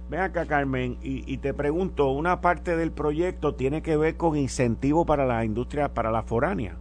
[0.09, 4.37] Ven acá, Carmen, y, y, te pregunto, una parte del proyecto tiene que ver con
[4.37, 6.77] incentivo para la industria, para la foránea.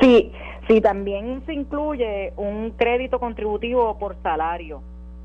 [0.00, 0.32] Sí,
[0.68, 4.82] Sí, también se incluye un crédito contributivo por salario,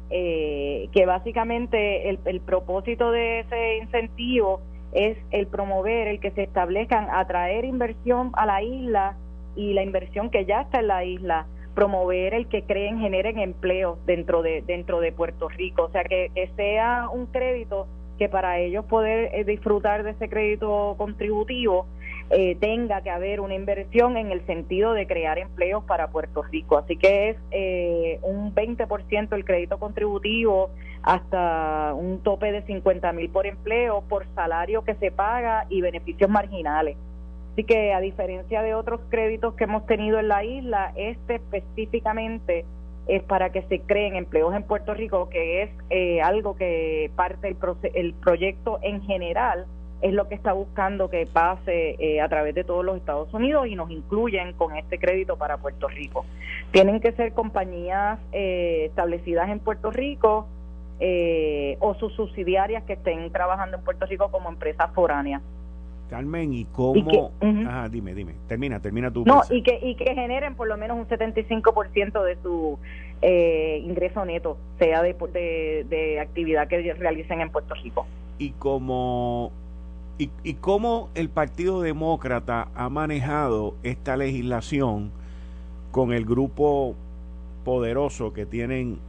[0.09, 4.59] eh, que básicamente el, propósito de ese incentivo
[4.91, 9.15] es el promover, el que se establezcan, atraer inversión a la isla
[9.55, 13.97] y la inversión que ya está en la isla, promover el que creen, generen empleo
[14.05, 15.83] dentro de, dentro de Puerto Rico.
[15.83, 20.27] O sea, que, que sea un crédito que para ellos poder eh, disfrutar de ese
[20.27, 21.87] crédito contributivo
[22.31, 26.77] eh, tenga que haber una inversión en el sentido de crear empleos para Puerto Rico.
[26.77, 30.69] Así que es eh, un 20% el crédito contributivo
[31.01, 36.29] hasta un tope de 50 mil por empleo, por salario que se paga y beneficios
[36.29, 36.97] marginales.
[37.53, 42.65] Así que a diferencia de otros créditos que hemos tenido en la isla, este específicamente
[43.07, 47.47] es para que se creen empleos en Puerto Rico, que es eh, algo que parte
[47.47, 47.57] del
[47.95, 49.65] el proyecto en general
[50.01, 53.67] es lo que está buscando que pase eh, a través de todos los Estados Unidos
[53.67, 56.25] y nos incluyen con este crédito para Puerto Rico.
[56.71, 60.47] Tienen que ser compañías eh, establecidas en Puerto Rico
[60.99, 65.41] eh, o sus subsidiarias que estén trabajando en Puerto Rico como empresas foráneas.
[66.09, 67.31] Carmen, ¿y cómo?
[67.39, 68.33] Ajá, dime, dime.
[68.47, 69.23] Termina, termina tu.
[69.25, 72.79] No, y que, y que generen por lo menos un 75% de su
[73.21, 78.07] eh, ingreso neto, sea de, de, de actividad que realicen en Puerto Rico.
[78.39, 79.51] Y como
[80.19, 85.11] ¿Y, ¿Y cómo el Partido Demócrata ha manejado esta legislación
[85.91, 86.93] con el grupo
[87.63, 88.99] poderoso que tienen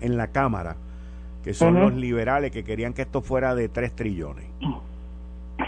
[0.00, 0.76] en la Cámara,
[1.42, 4.46] que son los liberales que querían que esto fuera de 3 trillones?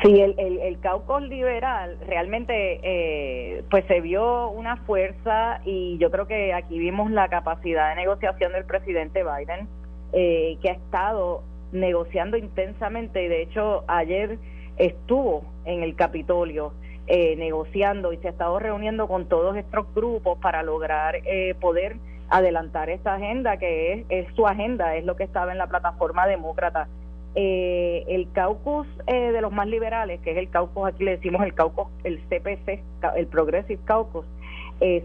[0.02, 6.10] Sí, el, el, el caucus liberal realmente eh, pues se vio una fuerza y yo
[6.10, 9.66] creo que aquí vimos la capacidad de negociación del presidente Biden,
[10.12, 11.42] eh, que ha estado
[11.72, 14.38] negociando intensamente y de hecho ayer
[14.76, 16.72] estuvo en el Capitolio
[17.06, 21.96] eh, negociando y se ha estado reuniendo con todos estos grupos para lograr eh, poder
[22.28, 26.26] adelantar esta agenda que es, es, su agenda, es lo que estaba en la plataforma
[26.26, 26.88] demócrata.
[27.34, 31.54] Eh, el caucus de los más liberales, que es el caucus, aquí le decimos el
[31.54, 32.82] caucus, el CPC,
[33.16, 34.26] el Progressive Caucus,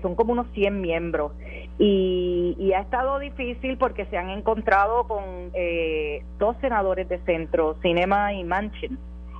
[0.01, 1.31] son como unos 100 miembros.
[1.79, 8.33] Y, ha estado difícil porque se han encontrado con eh, dos senadores de centro, Cinema
[8.33, 8.97] y Manchin,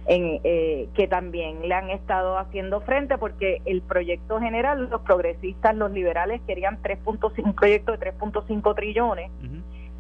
[0.08, 5.76] en, eh, que también le han estado haciendo frente porque el proyecto general, los progresistas,
[5.76, 9.32] los liberales querían 3.5, un proyecto de 3.5 trillones.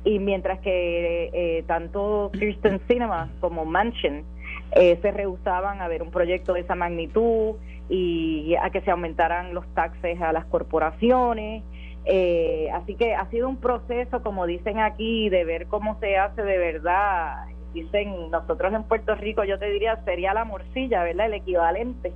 [0.06, 4.26] Y mientras que eh, tanto Kirsten Cinema como Manchin
[4.74, 7.56] se rehusaban a ver un proyecto de esa magnitud
[7.89, 11.63] y a que se aumentaran los taxes a las corporaciones
[12.06, 16.43] eh, así que ha sido un proceso, como dicen aquí, de ver cómo se hace
[16.43, 17.46] de verdad.
[17.74, 21.28] Dicen nosotros en Puerto Rico, yo te diría, sería la morcilla, ¿verdad?
[21.28, 22.13] El equivalente,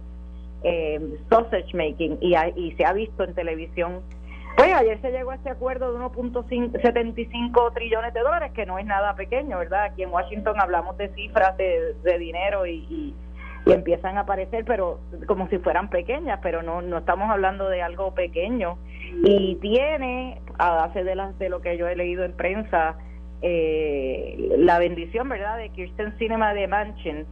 [0.64, 1.00] eh,
[1.30, 4.02] sausage making, y, y se ha visto en televisión.
[4.56, 8.86] Pues ayer se llegó a este acuerdo de 1.75 trillones de dólares, que no es
[8.86, 9.86] nada pequeño, ¿verdad?
[9.86, 13.16] Aquí en Washington hablamos de cifras de, dinero y y
[13.74, 18.14] empiezan a aparecer, pero como si fueran pequeñas, pero no, no estamos hablando de algo
[18.14, 18.78] pequeño.
[19.24, 22.96] Y tiene, a base de, las, de lo que yo he leído en prensa,
[23.42, 27.26] eh, la bendición, ¿verdad?, de Kirsten Cinema de Manchin.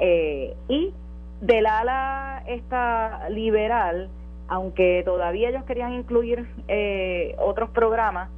[0.00, 0.92] Eh, y
[1.40, 4.08] del ala esta liberal,
[4.48, 8.30] aunque todavía ellos querían incluir eh, otros programas,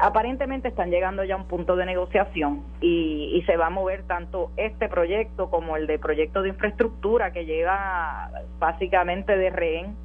[0.00, 4.50] aparentemente están llegando ya a un punto de negociación y, se va a mover tanto
[4.56, 9.96] este proyecto como el de proyecto de infraestructura que llega básicamente de rehén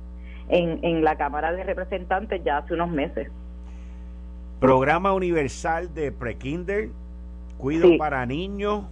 [0.48, 3.30] en, en la Cámara de Representantes ya hace unos meses.
[4.62, 6.90] Programa universal de prekinder,
[7.58, 8.86] cuido para niños,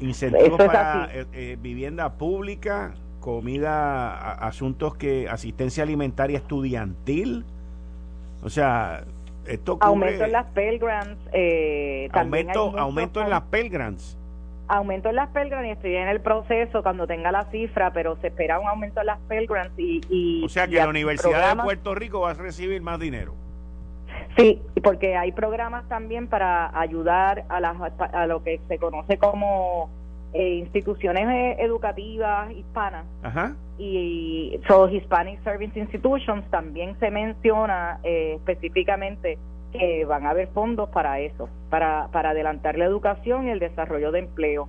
[0.00, 7.44] incentivos para eh, eh, vivienda pública, comida, asuntos que asistencia alimentaria estudiantil.
[8.42, 9.04] O sea,
[9.80, 11.20] aumento en las Pell Grants.
[11.32, 14.18] Eh, aumento aumento en las Pell Grants.
[14.66, 18.16] Aumento en las Pell Grants y estoy en el proceso cuando tenga la cifra, pero
[18.16, 19.74] se espera un aumento en las Pell Grants.
[19.78, 23.34] Y, o sea que la Universidad de Puerto Rico va a recibir más dinero.
[24.36, 29.90] Sí, porque hay programas también para ayudar a, las, a lo que se conoce como
[30.36, 33.04] eh, instituciones eh, educativas hispanas
[33.78, 39.38] y so Hispanic Service Institutions también se menciona eh, específicamente
[39.72, 44.10] que van a haber fondos para eso, para, para adelantar la educación y el desarrollo
[44.10, 44.68] de empleo.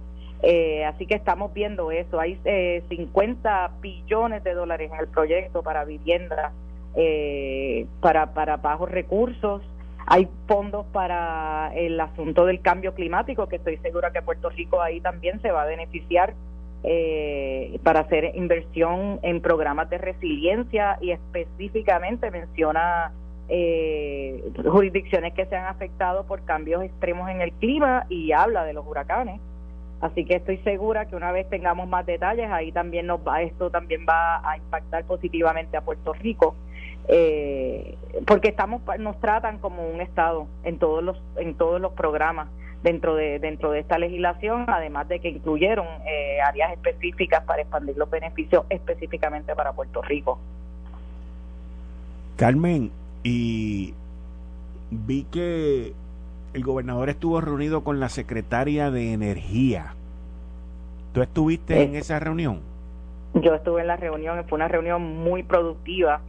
[0.88, 2.20] así que estamos viendo eso.
[2.20, 2.40] Hay
[2.88, 6.52] 50 billones de dólares en el proyecto para vivienda,
[8.02, 9.64] para, para bajos recursos
[10.08, 15.02] hay fondos para el asunto del cambio climático, que estoy segura que Puerto Rico ahí
[15.02, 16.34] también se va a beneficiar
[16.84, 23.12] eh, para hacer inversión en programas de resiliencia y específicamente menciona
[23.50, 28.74] eh, jurisdicciones que se han afectado por cambios extremos en el clima y habla de
[28.74, 29.42] los huracanes.
[30.02, 33.72] Así que estoy segura que una vez tengamos más detalles, ahí también nos va, esto
[33.72, 36.56] también va a impactar positivamente a Puerto Rico
[37.08, 42.48] eh, porque estamos nos tratan como un estado en todos los en todos los programas
[42.82, 47.96] dentro de dentro de esta legislación además de que incluyeron eh, áreas específicas para expandir
[47.98, 50.40] los beneficios específicamente para Puerto Rico
[52.38, 52.92] Carmen
[53.24, 53.94] y
[54.90, 55.94] vi que
[56.54, 59.94] el gobernador estuvo reunido con la secretaria de energía
[61.14, 62.62] ¿tú estuviste en esa reunión?
[63.36, 66.22] yo estuve en la reunión fue una reunión muy productiva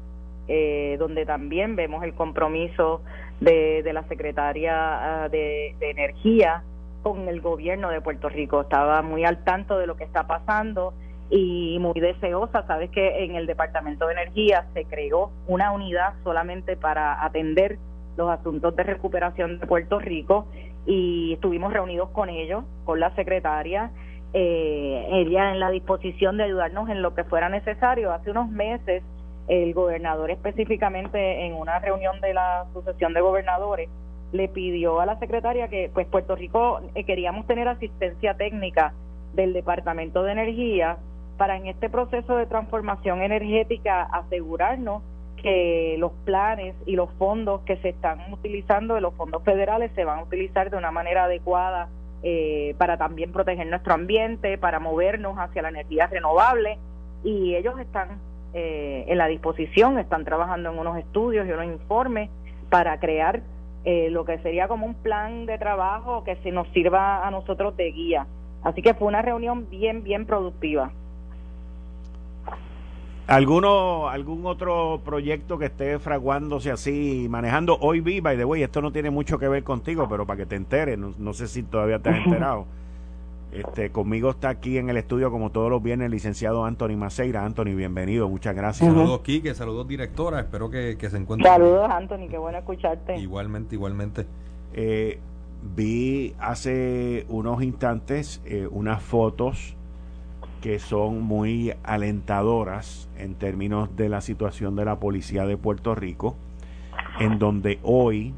[0.49, 3.03] eh, donde también vemos el compromiso
[3.41, 6.63] de, de la secretaria ah, de, Energía
[7.03, 8.61] con el gobierno de Puerto Rico.
[8.61, 10.95] Estaba muy al tanto de lo que está pasando
[11.31, 12.67] y muy deseosa.
[12.67, 17.79] Sabes que en el Departamento de Energía se creó una unidad solamente para atender
[18.17, 20.47] los asuntos de recuperación de Puerto Rico
[20.87, 23.91] y estuvimos reunidos con ellos, con la secretaria,
[24.33, 28.13] eh, ella en la disposición de ayudarnos en lo que fuera necesario.
[28.13, 29.03] Hace unos meses
[29.49, 33.89] el gobernador específicamente en una reunión de la Asociación de Gobernadores
[34.33, 38.93] le pidió a la secretaria que pues Puerto Rico eh, queríamos tener asistencia técnica
[39.35, 40.99] del Departamento de Energía
[41.37, 45.03] para en este proceso de transformación energética asegurarnos
[45.37, 50.05] que los planes y los fondos que se están utilizando de los fondos federales se
[50.05, 51.89] van a utilizar de una manera adecuada
[52.23, 56.79] eh, para también proteger nuestro ambiente, para movernos hacia la energía renovable.
[57.23, 58.19] Y ellos están
[58.59, 62.31] eh, en la disposición, están trabajando en unos estudios y unos informes
[62.71, 63.43] para crear
[63.85, 67.77] eh, lo que sería como un plan de trabajo que se nos sirva a nosotros
[67.77, 68.27] de guía.
[68.63, 70.91] Así que fue una reunión bien, bien productiva.
[73.27, 77.77] ¿Alguno, ¿Algún otro proyecto que esté fraguándose así, manejando?
[77.79, 80.47] Hoy viva y de way, esto no tiene mucho que ver contigo, pero para que
[80.47, 82.65] te enteres, no, sé si todavía te has enterado.
[83.57, 87.45] Este, conmigo está aquí en el estudio, como todos los viernes, el licenciado Anthony Maceira.
[87.45, 88.93] Anthony, bienvenido, muchas gracias.
[88.93, 90.41] Saludos, Quique, saludos, directora.
[90.41, 91.51] Espero que, se encuentren.
[91.51, 93.17] Saludos, Anthony, qué bueno escucharte.
[93.17, 94.27] Igualmente, igualmente.
[94.75, 95.19] Eh,
[95.75, 99.75] vi hace unos instantes eh, unas fotos
[100.61, 106.37] que son muy alentadoras en términos de la situación de la policía de Puerto Rico,
[107.21, 108.35] en donde hoy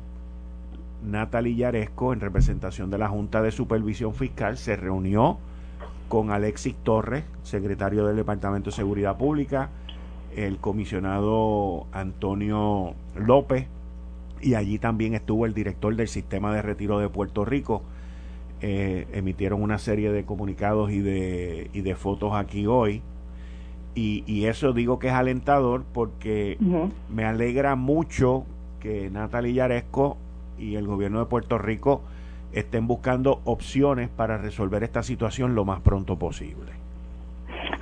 [1.05, 5.39] Natalie Yaresco, en representación de la Junta de Supervisión Fiscal, se reunió
[6.09, 9.71] con Alexis Torres, secretario del Departamento de Seguridad Pública,
[10.35, 13.67] el comisionado Antonio López,
[14.41, 17.83] y allí también estuvo el director del Sistema de Retiro de Puerto Rico.
[18.61, 23.03] Eh, emitieron una serie de comunicados y de, y de fotos aquí hoy.
[23.95, 26.57] Y, y, eso digo que es alentador porque
[27.09, 28.45] me alegra mucho
[28.79, 30.19] que Natalie Yaresco
[30.59, 32.03] y el gobierno de Puerto Rico
[32.53, 36.73] estén buscando opciones para resolver esta situación lo más pronto posible.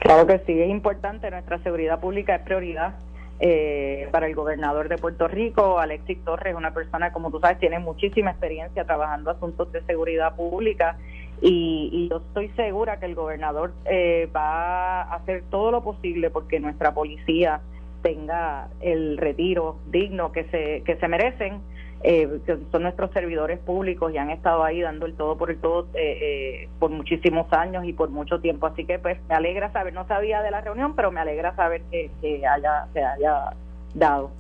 [0.01, 2.95] Claro que sí, es importante, nuestra seguridad pública es prioridad
[3.39, 7.79] eh, para el gobernador de Puerto Rico, Alexis Torres, una persona, como tú sabes, tiene
[7.79, 10.97] muchísima experiencia trabajando asuntos de seguridad pública
[11.43, 16.61] y, yo estoy segura que el gobernador eh, va a hacer todo lo posible porque
[16.61, 17.61] nuestra policía
[18.03, 21.61] tenga el retiro digno que se, que se merecen
[22.09, 25.59] eh, que son nuestros servidores públicos y han estado ahí dando el todo por el
[25.59, 26.18] todo eh,
[26.62, 28.68] eh, por muchísimos años y por mucho tiempo.
[28.68, 31.82] Así que pues me alegra saber, no sabía de la reunión, pero me alegra saber
[31.90, 33.57] que, haya, se haya
[33.92, 34.30] dado.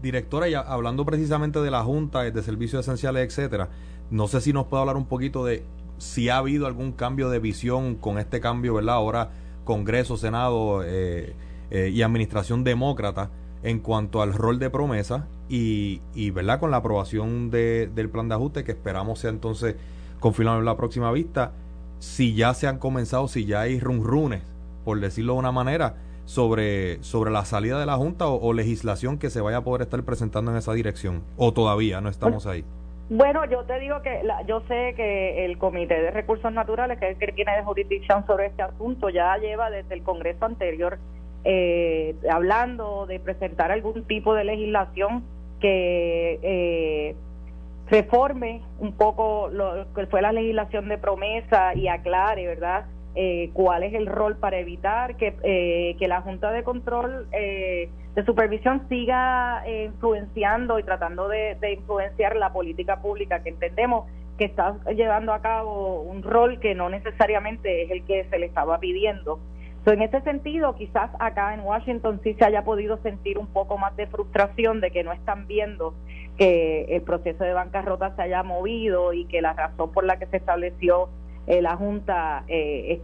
[0.00, 3.68] Directora, ya hablando precisamente de la Junta, de servicios esenciales, etcétera,
[4.10, 5.62] no sé si nos puede hablar un poquito de
[5.98, 8.94] si ha habido algún cambio de visión con este cambio, ¿verdad?
[8.94, 9.28] Ahora
[9.64, 10.82] Congreso, Senado
[11.70, 13.28] y Administración Demócrata
[13.62, 16.60] en cuanto al rol de promesa y, y ¿verdad?
[16.60, 19.76] con la aprobación de, del plan de ajuste que esperamos sea entonces
[20.20, 21.52] confirmado en la próxima vista,
[21.98, 24.42] si ya se han comenzado, si ya hay runrunes,
[24.84, 29.30] por decirlo de una manera, sobre, sobre la salida de la Junta o, legislación que
[29.30, 32.64] se vaya a poder estar presentando en esa dirección, o todavía no estamos ahí.
[33.08, 37.20] Bueno, yo te digo que yo sé que el Comité de Recursos Naturales, que es
[37.20, 40.98] el que tiene de jurisdicción sobre este asunto, ya lleva desde el Congreso anterior
[41.42, 45.24] eh, hablando de presentar algún tipo de legislación
[45.60, 47.16] que eh,
[47.88, 52.86] reforme un poco lo que fue la legislación de promesa y aclare, ¿verdad?
[53.14, 58.24] Eh, cuál es el rol para evitar que, eh, que la Junta de Control de
[58.24, 64.06] Supervisión siga influenciando y tratando de, de, influenciar la política pública que entendemos
[64.38, 68.46] que está llevando a cabo un rol que no necesariamente es el que se le
[68.46, 69.40] estaba pidiendo
[69.86, 73.96] en ese sentido, quizás acá en Washington sí se haya podido sentir un poco más
[73.96, 75.94] de frustración de que no están viendo
[76.36, 80.26] que el proceso de bancarrota se haya movido y que la razón por la que
[80.26, 81.08] se estableció
[81.46, 83.00] eh, la Junta eh,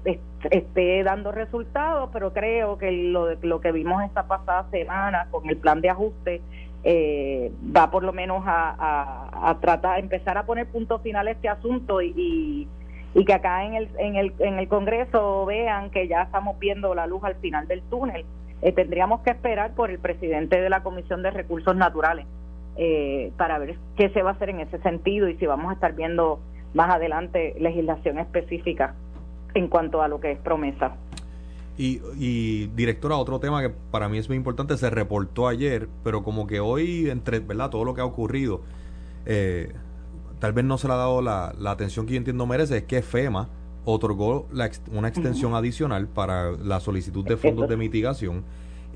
[0.51, 5.57] esté, dando resultados, pero creo que lo, lo que vimos esta pasada semana con el
[5.57, 6.43] plan de ajuste
[6.85, 11.31] eh, va por lo menos a, a, tratar, a empezar a poner punto final a
[11.33, 12.86] este asunto y y
[13.25, 17.07] que acá en el, en el, en el Congreso vean que ya estamos viendo la
[17.07, 18.25] luz al final del túnel.
[18.63, 22.27] Eh, tendríamos que esperar por el presidente de la Comisión de Recursos Naturales
[22.77, 25.75] eh, para ver qué se va a hacer en ese sentido y si vamos a
[25.75, 26.41] estar viendo
[26.75, 28.95] más adelante legislación específica
[29.55, 30.93] en cuanto a lo que es promesa.
[31.79, 36.23] Y, y directora, otro tema que para mí es muy importante, se reportó ayer, pero
[36.23, 37.71] como que hoy, entre ¿verdad?
[37.71, 38.63] todo lo que ha ocurrido,
[39.27, 39.73] eh,
[40.39, 42.85] tal vez no se le ha dado la, la atención que yo entiendo merece, es
[42.85, 43.49] que FEMA
[43.85, 48.45] otorgó la, una extensión adicional para la solicitud de fondos de mitigación.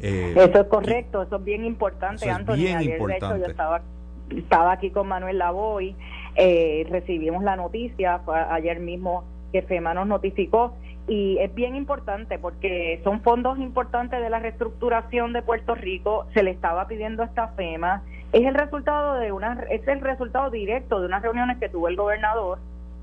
[0.02, 2.64] Eh, eso es correcto, eso es bien importante, Antonio.
[2.64, 3.40] bien importante.
[3.40, 3.82] yo estaba,
[4.30, 5.94] estaba aquí con Manuel Lavoy,
[6.34, 8.20] eh, recibimos la noticia,
[8.50, 10.74] ayer mismo que FEMA nos notificó
[11.06, 16.42] y es bien importante porque son fondos importantes de la reestructuración de Puerto Rico, se
[16.42, 21.00] le estaba pidiendo a esta FEMA, es el resultado de una es el resultado directo
[21.00, 22.58] de unas reuniones que tuvo el gobernador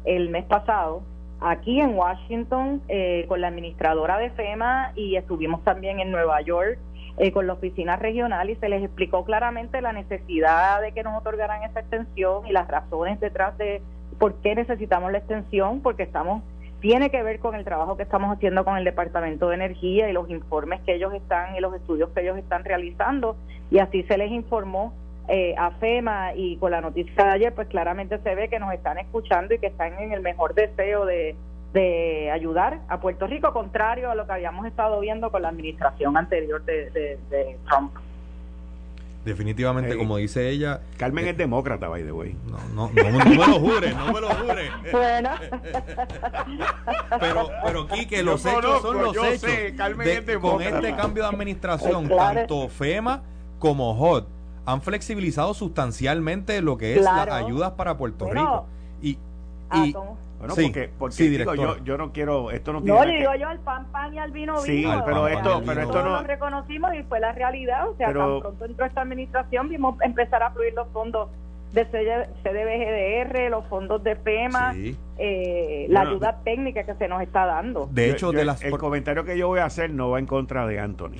[0.06, 1.02] el mes pasado
[1.42, 6.80] aquí en Washington eh, con la administradora de FEMA y estuvimos también en Nueva York
[7.18, 11.20] eh, con la oficina regional y se les explicó claramente la necesidad de que nos
[11.20, 13.82] otorgaran esa extensión y las razones detrás de
[14.20, 16.44] por qué necesitamos la extensión, porque estamos
[16.80, 20.14] tiene que ver con el trabajo que estamos haciendo con el Departamento de Energía y
[20.14, 23.36] los informes que ellos están y los estudios que ellos están realizando.
[23.72, 24.94] Y así se les informó
[25.28, 28.74] eh, a FEMA y con la noticia de ayer, pues claramente se ve que nos
[28.74, 31.36] están escuchando y que están en el mejor deseo de,
[31.74, 36.16] de ayudar a Puerto Rico, contrario a lo que habíamos estado viendo con la administración
[36.16, 37.20] anterior de,
[37.68, 37.94] Trump.
[39.26, 40.80] Definitivamente, como dice ella.
[40.96, 42.38] Carmen eh, es demócrata, by the way.
[42.46, 44.72] No, no, no, no, me lo jure, no me lo jure.
[44.94, 45.32] Bueno.
[47.20, 50.40] pero, pero Quique, los hechos son los hechos.
[50.40, 53.24] con este cambio de administración, tanto FEMA
[53.60, 54.37] como HOT
[54.68, 58.66] han flexibilizado sustancialmente lo que es las ayudas para Puerto Rico.
[59.02, 59.18] Y,
[59.74, 63.34] y bueno, porque, porque digo, yo, yo no quiero, esto no tiene No, le digo
[63.36, 64.66] yo al pan pan y al vino vino.
[64.66, 66.10] Sí, pero esto, pero esto no.
[66.10, 70.44] Lo reconocimos y fue la realidad, o sea, tan pronto entró esta administración vimos empezar
[70.44, 71.30] a fluir los fondos
[71.74, 74.74] de CDBGDR, los fondos de FEMA,
[75.18, 77.90] eh, la ayuda técnica que se nos está dando.
[77.92, 78.64] De hecho, de las...
[78.64, 81.18] el comentario que yo voy a hacer no va en contra de Anthony.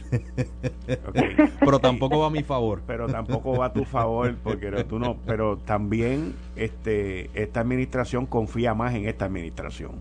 [1.60, 2.82] Pero tampoco va a mi favor.
[2.88, 5.18] Pero tampoco va a tu favor, porque tú no.
[5.26, 9.92] Pero también este esta administración confía más en esta administración.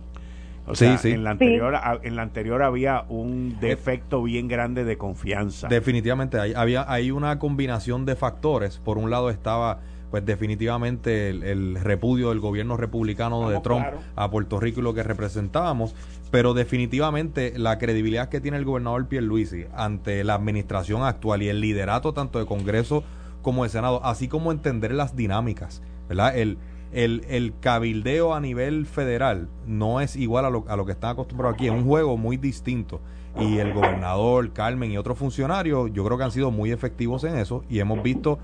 [0.68, 5.68] O sea, En, la anterior, en la anterior había un defecto bien grande de confianza.
[5.68, 8.78] Definitivamente, hay, había, hay una combinación de factores.
[8.78, 9.78] Por un lado estaba
[10.11, 15.02] pues definitivamente el, repudio del gobierno republicano de Trump a Puerto Rico y lo que
[15.02, 15.94] representábamos,
[16.30, 21.61] pero definitivamente la credibilidad que tiene el gobernador Pierluisi ante la administración actual y el
[21.61, 23.04] liderato tanto de Congreso
[23.42, 26.36] como de Senado, así como entender las dinámicas, ¿verdad?
[26.36, 26.59] El,
[26.92, 31.11] el, el cabildeo a nivel federal no es igual a lo, a lo que están
[31.11, 33.00] acostumbrados aquí, es un juego muy distinto
[33.38, 37.36] y el gobernador, Carmen y otros funcionarios, yo creo que han sido muy efectivos en
[37.36, 38.38] eso y hemos visto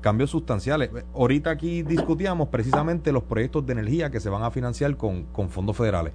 [0.00, 0.90] cambios sustanciales.
[1.14, 5.76] Ahorita aquí discutíamos precisamente los proyectos de energía que se van a financiar con, fondos
[5.76, 6.12] federales.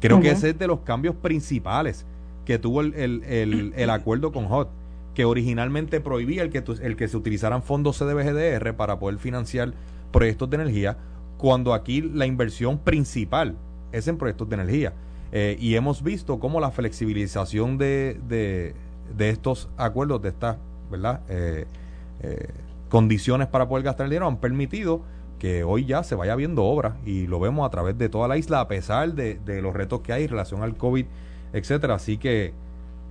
[0.00, 2.06] Creo que ese es de los cambios principales
[2.44, 4.68] que tuvo el, el, el, acuerdo con HOT,
[5.14, 9.72] que originalmente prohibía el que, el que se utilizaran fondos CDBGDR para poder financiar
[10.12, 10.96] proyectos de energía,
[11.38, 13.56] cuando aquí la inversión principal
[13.90, 14.92] es en proyectos de energía.
[15.32, 18.74] Eh, y hemos visto cómo la flexibilización de, de,
[19.16, 20.56] de estos acuerdos, de estas,
[20.90, 21.22] ¿verdad?
[21.28, 21.66] Eh,
[22.20, 22.48] eh,
[22.88, 25.02] condiciones para poder gastar el dinero han permitido
[25.38, 28.36] que hoy ya se vaya viendo obra y lo vemos a través de toda la
[28.36, 31.06] isla a pesar de, los retos que hay en relación al COVID,
[31.52, 31.94] etcétera.
[31.94, 32.54] Así que,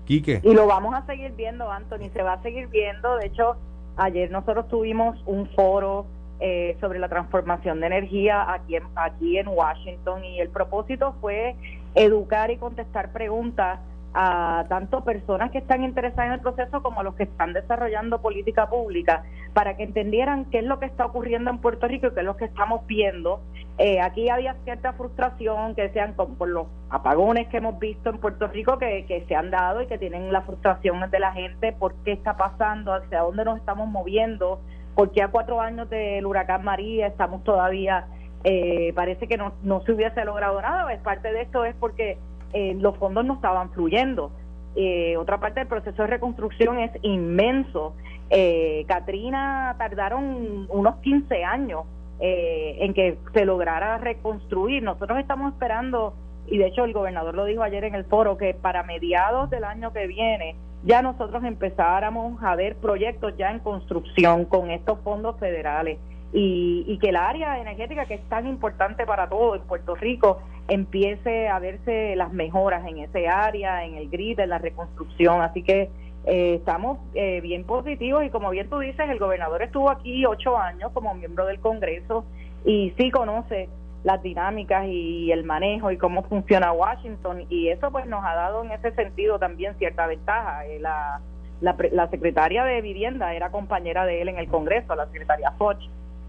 [0.06, 0.40] Quique.
[0.44, 3.16] Y lo vamos a seguir viendo, Anthony, se va a seguir viendo.
[3.18, 3.56] De hecho,
[3.98, 6.06] ayer nosotros tuvimos un foro
[6.40, 11.56] eh, sobre la transformación de energía aquí en, aquí en Washington y el propósito fue
[11.96, 13.80] educar y contestar preguntas
[14.18, 18.22] a tanto personas que están interesadas en el proceso como a los que están desarrollando
[18.22, 22.12] política pública para que entendieran qué es lo que está ocurriendo en Puerto Rico y
[22.12, 23.42] qué es lo que estamos viendo.
[23.78, 28.48] Eh, aquí había cierta frustración que decían por los apagones que hemos visto en Puerto
[28.48, 31.94] Rico que, que se han dado y que tienen la frustración de la gente por
[32.06, 34.62] qué está pasando, hacia dónde nos estamos moviendo,
[34.96, 38.08] porque a cuatro años del huracán María estamos todavía,
[38.46, 40.94] eh, parece que no, no se hubiese logrado nada.
[40.94, 42.18] Es parte de esto es porque
[42.54, 44.32] eh, los fondos no estaban fluyendo.
[44.76, 47.96] Eh, otra parte del proceso de reconstrucción es inmenso.
[48.30, 51.84] Eh, Katrina tardaron unos 15 años
[52.20, 54.84] eh, en que se lograra reconstruir.
[54.84, 56.14] Nosotros estamos esperando,
[56.48, 59.64] y de hecho el gobernador lo dijo ayer en el foro, que para mediados del
[59.64, 65.36] año que viene ya nosotros empezáramos a ver proyectos ya en construcción con estos fondos
[65.40, 65.98] federales
[66.32, 71.48] y, que el área energética que es tan importante para todo en Puerto Rico empiece
[71.48, 75.42] a verse las mejoras en ese área, en el grid, en la reconstrucción.
[75.42, 75.90] Así que
[76.26, 80.58] eh, estamos eh, bien positivos y como bien tú dices, el gobernador estuvo aquí ocho
[80.58, 82.26] años como miembro del Congreso
[82.66, 83.70] y sí conoce
[84.04, 88.64] las dinámicas y el manejo y cómo funciona Washington y eso pues nos ha dado
[88.64, 90.66] en ese sentido también cierta ventaja.
[90.66, 91.22] Eh, la,
[91.62, 95.80] la, la secretaria de Vivienda era compañera de él en el Congreso, la secretaria Foch,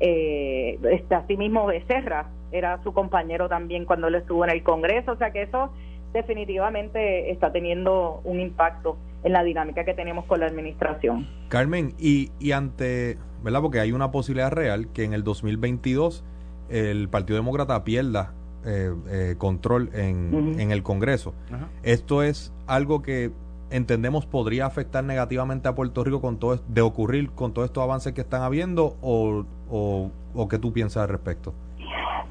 [0.01, 5.17] eh, este, asimismo Becerra era su compañero también cuando él estuvo en el Congreso, o
[5.17, 5.71] sea que eso
[6.13, 11.27] definitivamente está teniendo un impacto en la dinámica que tenemos con la administración.
[11.49, 13.61] Carmen, y, y ante, ¿verdad?
[13.61, 16.25] Porque hay una posibilidad real que en el 2022
[16.69, 18.35] el Partido Demócrata pierda
[18.65, 21.35] eh, eh, control en, en, el Congreso.
[21.83, 23.31] Esto es algo que
[23.71, 28.13] entendemos podría afectar negativamente a Puerto Rico con todo de ocurrir con todos estos avances
[28.13, 31.53] que están habiendo o, o, o qué tú piensas al respecto.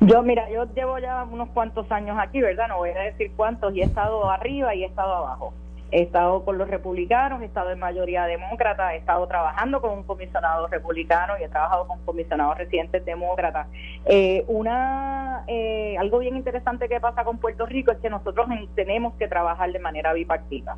[0.01, 2.67] Yo, mira, yo llevo ya unos cuantos años aquí, ¿verdad?
[2.67, 5.53] No voy a decir cuántos, y he estado arriba y he estado abajo.
[5.91, 10.03] He estado con los republicanos, he estado en mayoría demócrata, he estado trabajando con un
[10.03, 13.67] comisionado republicano y he trabajado con comisionados residentes demócratas.
[14.05, 19.13] Eh, una eh, algo bien interesante que pasa con Puerto Rico es que nosotros tenemos
[19.13, 20.75] que trabajar de manera bipartita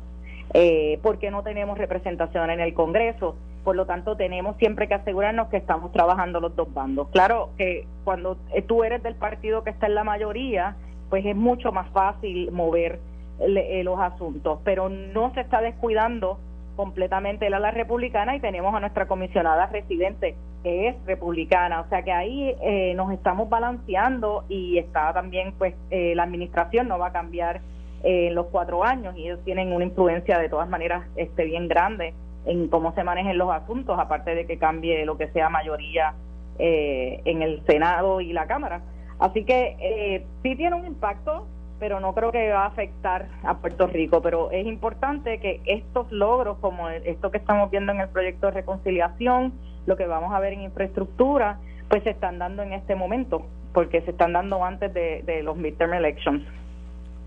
[0.54, 3.36] eh, porque no tenemos representación en el Congreso.
[3.64, 7.08] Por lo tanto, tenemos siempre que asegurarnos que estamos trabajando los dos bandos.
[7.08, 10.76] Claro que cuando eh, tú eres del partido que está en la mayoría,
[11.10, 13.00] pues es mucho más fácil mover
[13.40, 16.38] eh, los asuntos, pero no se está descuidando
[16.76, 22.02] completamente la, la republicana y tenemos a nuestra comisionada residente que es republicana, o sea
[22.02, 27.12] que ahí eh, nos estamos balanceando y está también pues la administración no va a
[27.12, 27.60] cambiar
[28.02, 32.14] en los cuatro años y ellos tienen una influencia de todas maneras este bien grande
[32.46, 36.14] en cómo se manejen los asuntos, aparte de que cambie lo que sea mayoría
[36.58, 38.80] eh, en el Senado y la Cámara.
[39.18, 41.46] Así que eh, sí tiene un impacto,
[41.78, 44.22] pero no creo que va a afectar a Puerto Rico.
[44.22, 48.52] Pero es importante que estos logros, como esto que estamos viendo en el proyecto de
[48.52, 49.52] reconciliación,
[49.86, 54.00] lo que vamos a ver en infraestructura, pues se están dando en este momento, porque
[54.02, 56.44] se están dando antes de, de los midterm elections.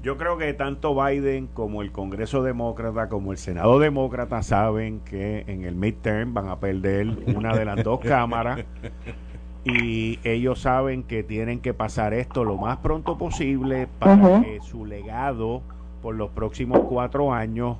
[0.02, 5.43] Yo creo que tanto Biden como el Congreso Demócrata como el Senado Demócrata saben que
[5.47, 8.66] en el midterm van a perder una de las dos cámaras
[9.64, 14.88] y ellos saben que tienen que pasar esto lo más pronto posible para que su
[14.88, 15.62] legado
[16.02, 17.78] por los próximos cuatro años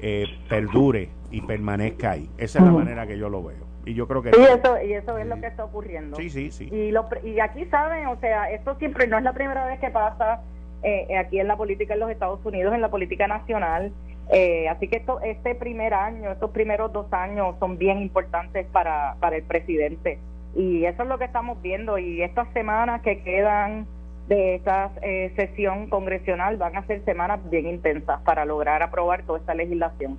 [0.00, 2.30] eh, perdure y permanezca ahí.
[2.38, 3.68] Esa es la manera que yo lo veo.
[3.84, 4.30] Y yo creo que...
[4.30, 6.16] Y eso, y eso es lo que está ocurriendo.
[6.16, 6.68] Sí, sí, sí.
[6.72, 9.90] Y, lo, y aquí saben, o sea, esto siempre no es la primera vez que
[9.90, 10.40] pasa
[10.82, 13.92] eh, aquí en la política en los Estados Unidos, en la política nacional.
[14.30, 19.16] Eh, así que esto, este primer año, estos primeros dos años son bien importantes para,
[19.20, 20.18] para el presidente.
[20.54, 21.98] Y eso es lo que estamos viendo.
[21.98, 23.86] Y estas semanas que quedan
[24.28, 29.38] de esta eh, sesión congresional van a ser semanas bien intensas para lograr aprobar toda
[29.38, 30.18] esta legislación.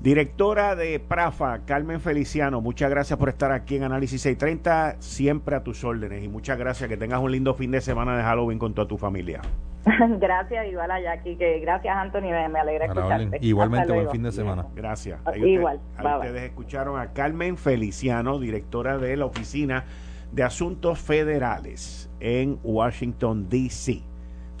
[0.00, 5.64] Directora de Prafa, Carmen Feliciano, muchas gracias por estar aquí en Análisis 630, siempre a
[5.64, 8.74] tus órdenes y muchas gracias, que tengas un lindo fin de semana de Halloween con
[8.74, 9.40] toda tu familia.
[10.20, 13.38] gracias, igual a Jackie, que gracias Anthony, me, alegra escucharte.
[13.40, 14.66] Igualmente, buen fin de semana.
[14.76, 15.18] Gracias.
[15.34, 15.80] igual.
[15.98, 19.84] ustedes escucharon a Carmen Feliciano, directora de la Oficina
[20.30, 24.02] de Asuntos Federales en Washington, D.C.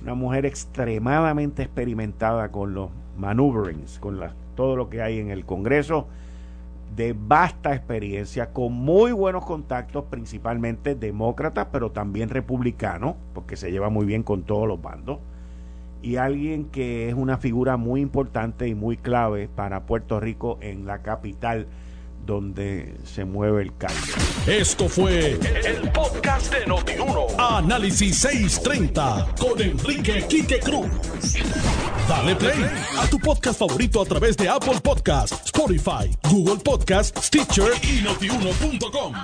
[0.02, 5.44] Una mujer extremadamente experimentada con los maneuverings, con las todo lo que hay en el
[5.44, 6.08] Congreso,
[6.96, 13.88] de vasta experiencia, con muy buenos contactos, principalmente demócratas, pero también republicanos, porque se lleva
[13.88, 15.20] muy bien con todos los bandos,
[16.02, 20.86] y alguien que es una figura muy importante y muy clave para Puerto Rico en
[20.86, 21.68] la capital
[22.28, 24.14] donde se mueve el cambio.
[24.46, 27.26] Esto fue el, podcast de Notiuno.
[27.38, 30.90] Análisis 630 con Enrique Quique Cruz.
[32.06, 37.72] Dale play a tu podcast favorito a través de Apple Podcasts, Spotify, Google Podcasts, Stitcher
[37.82, 39.14] y notiuno.com.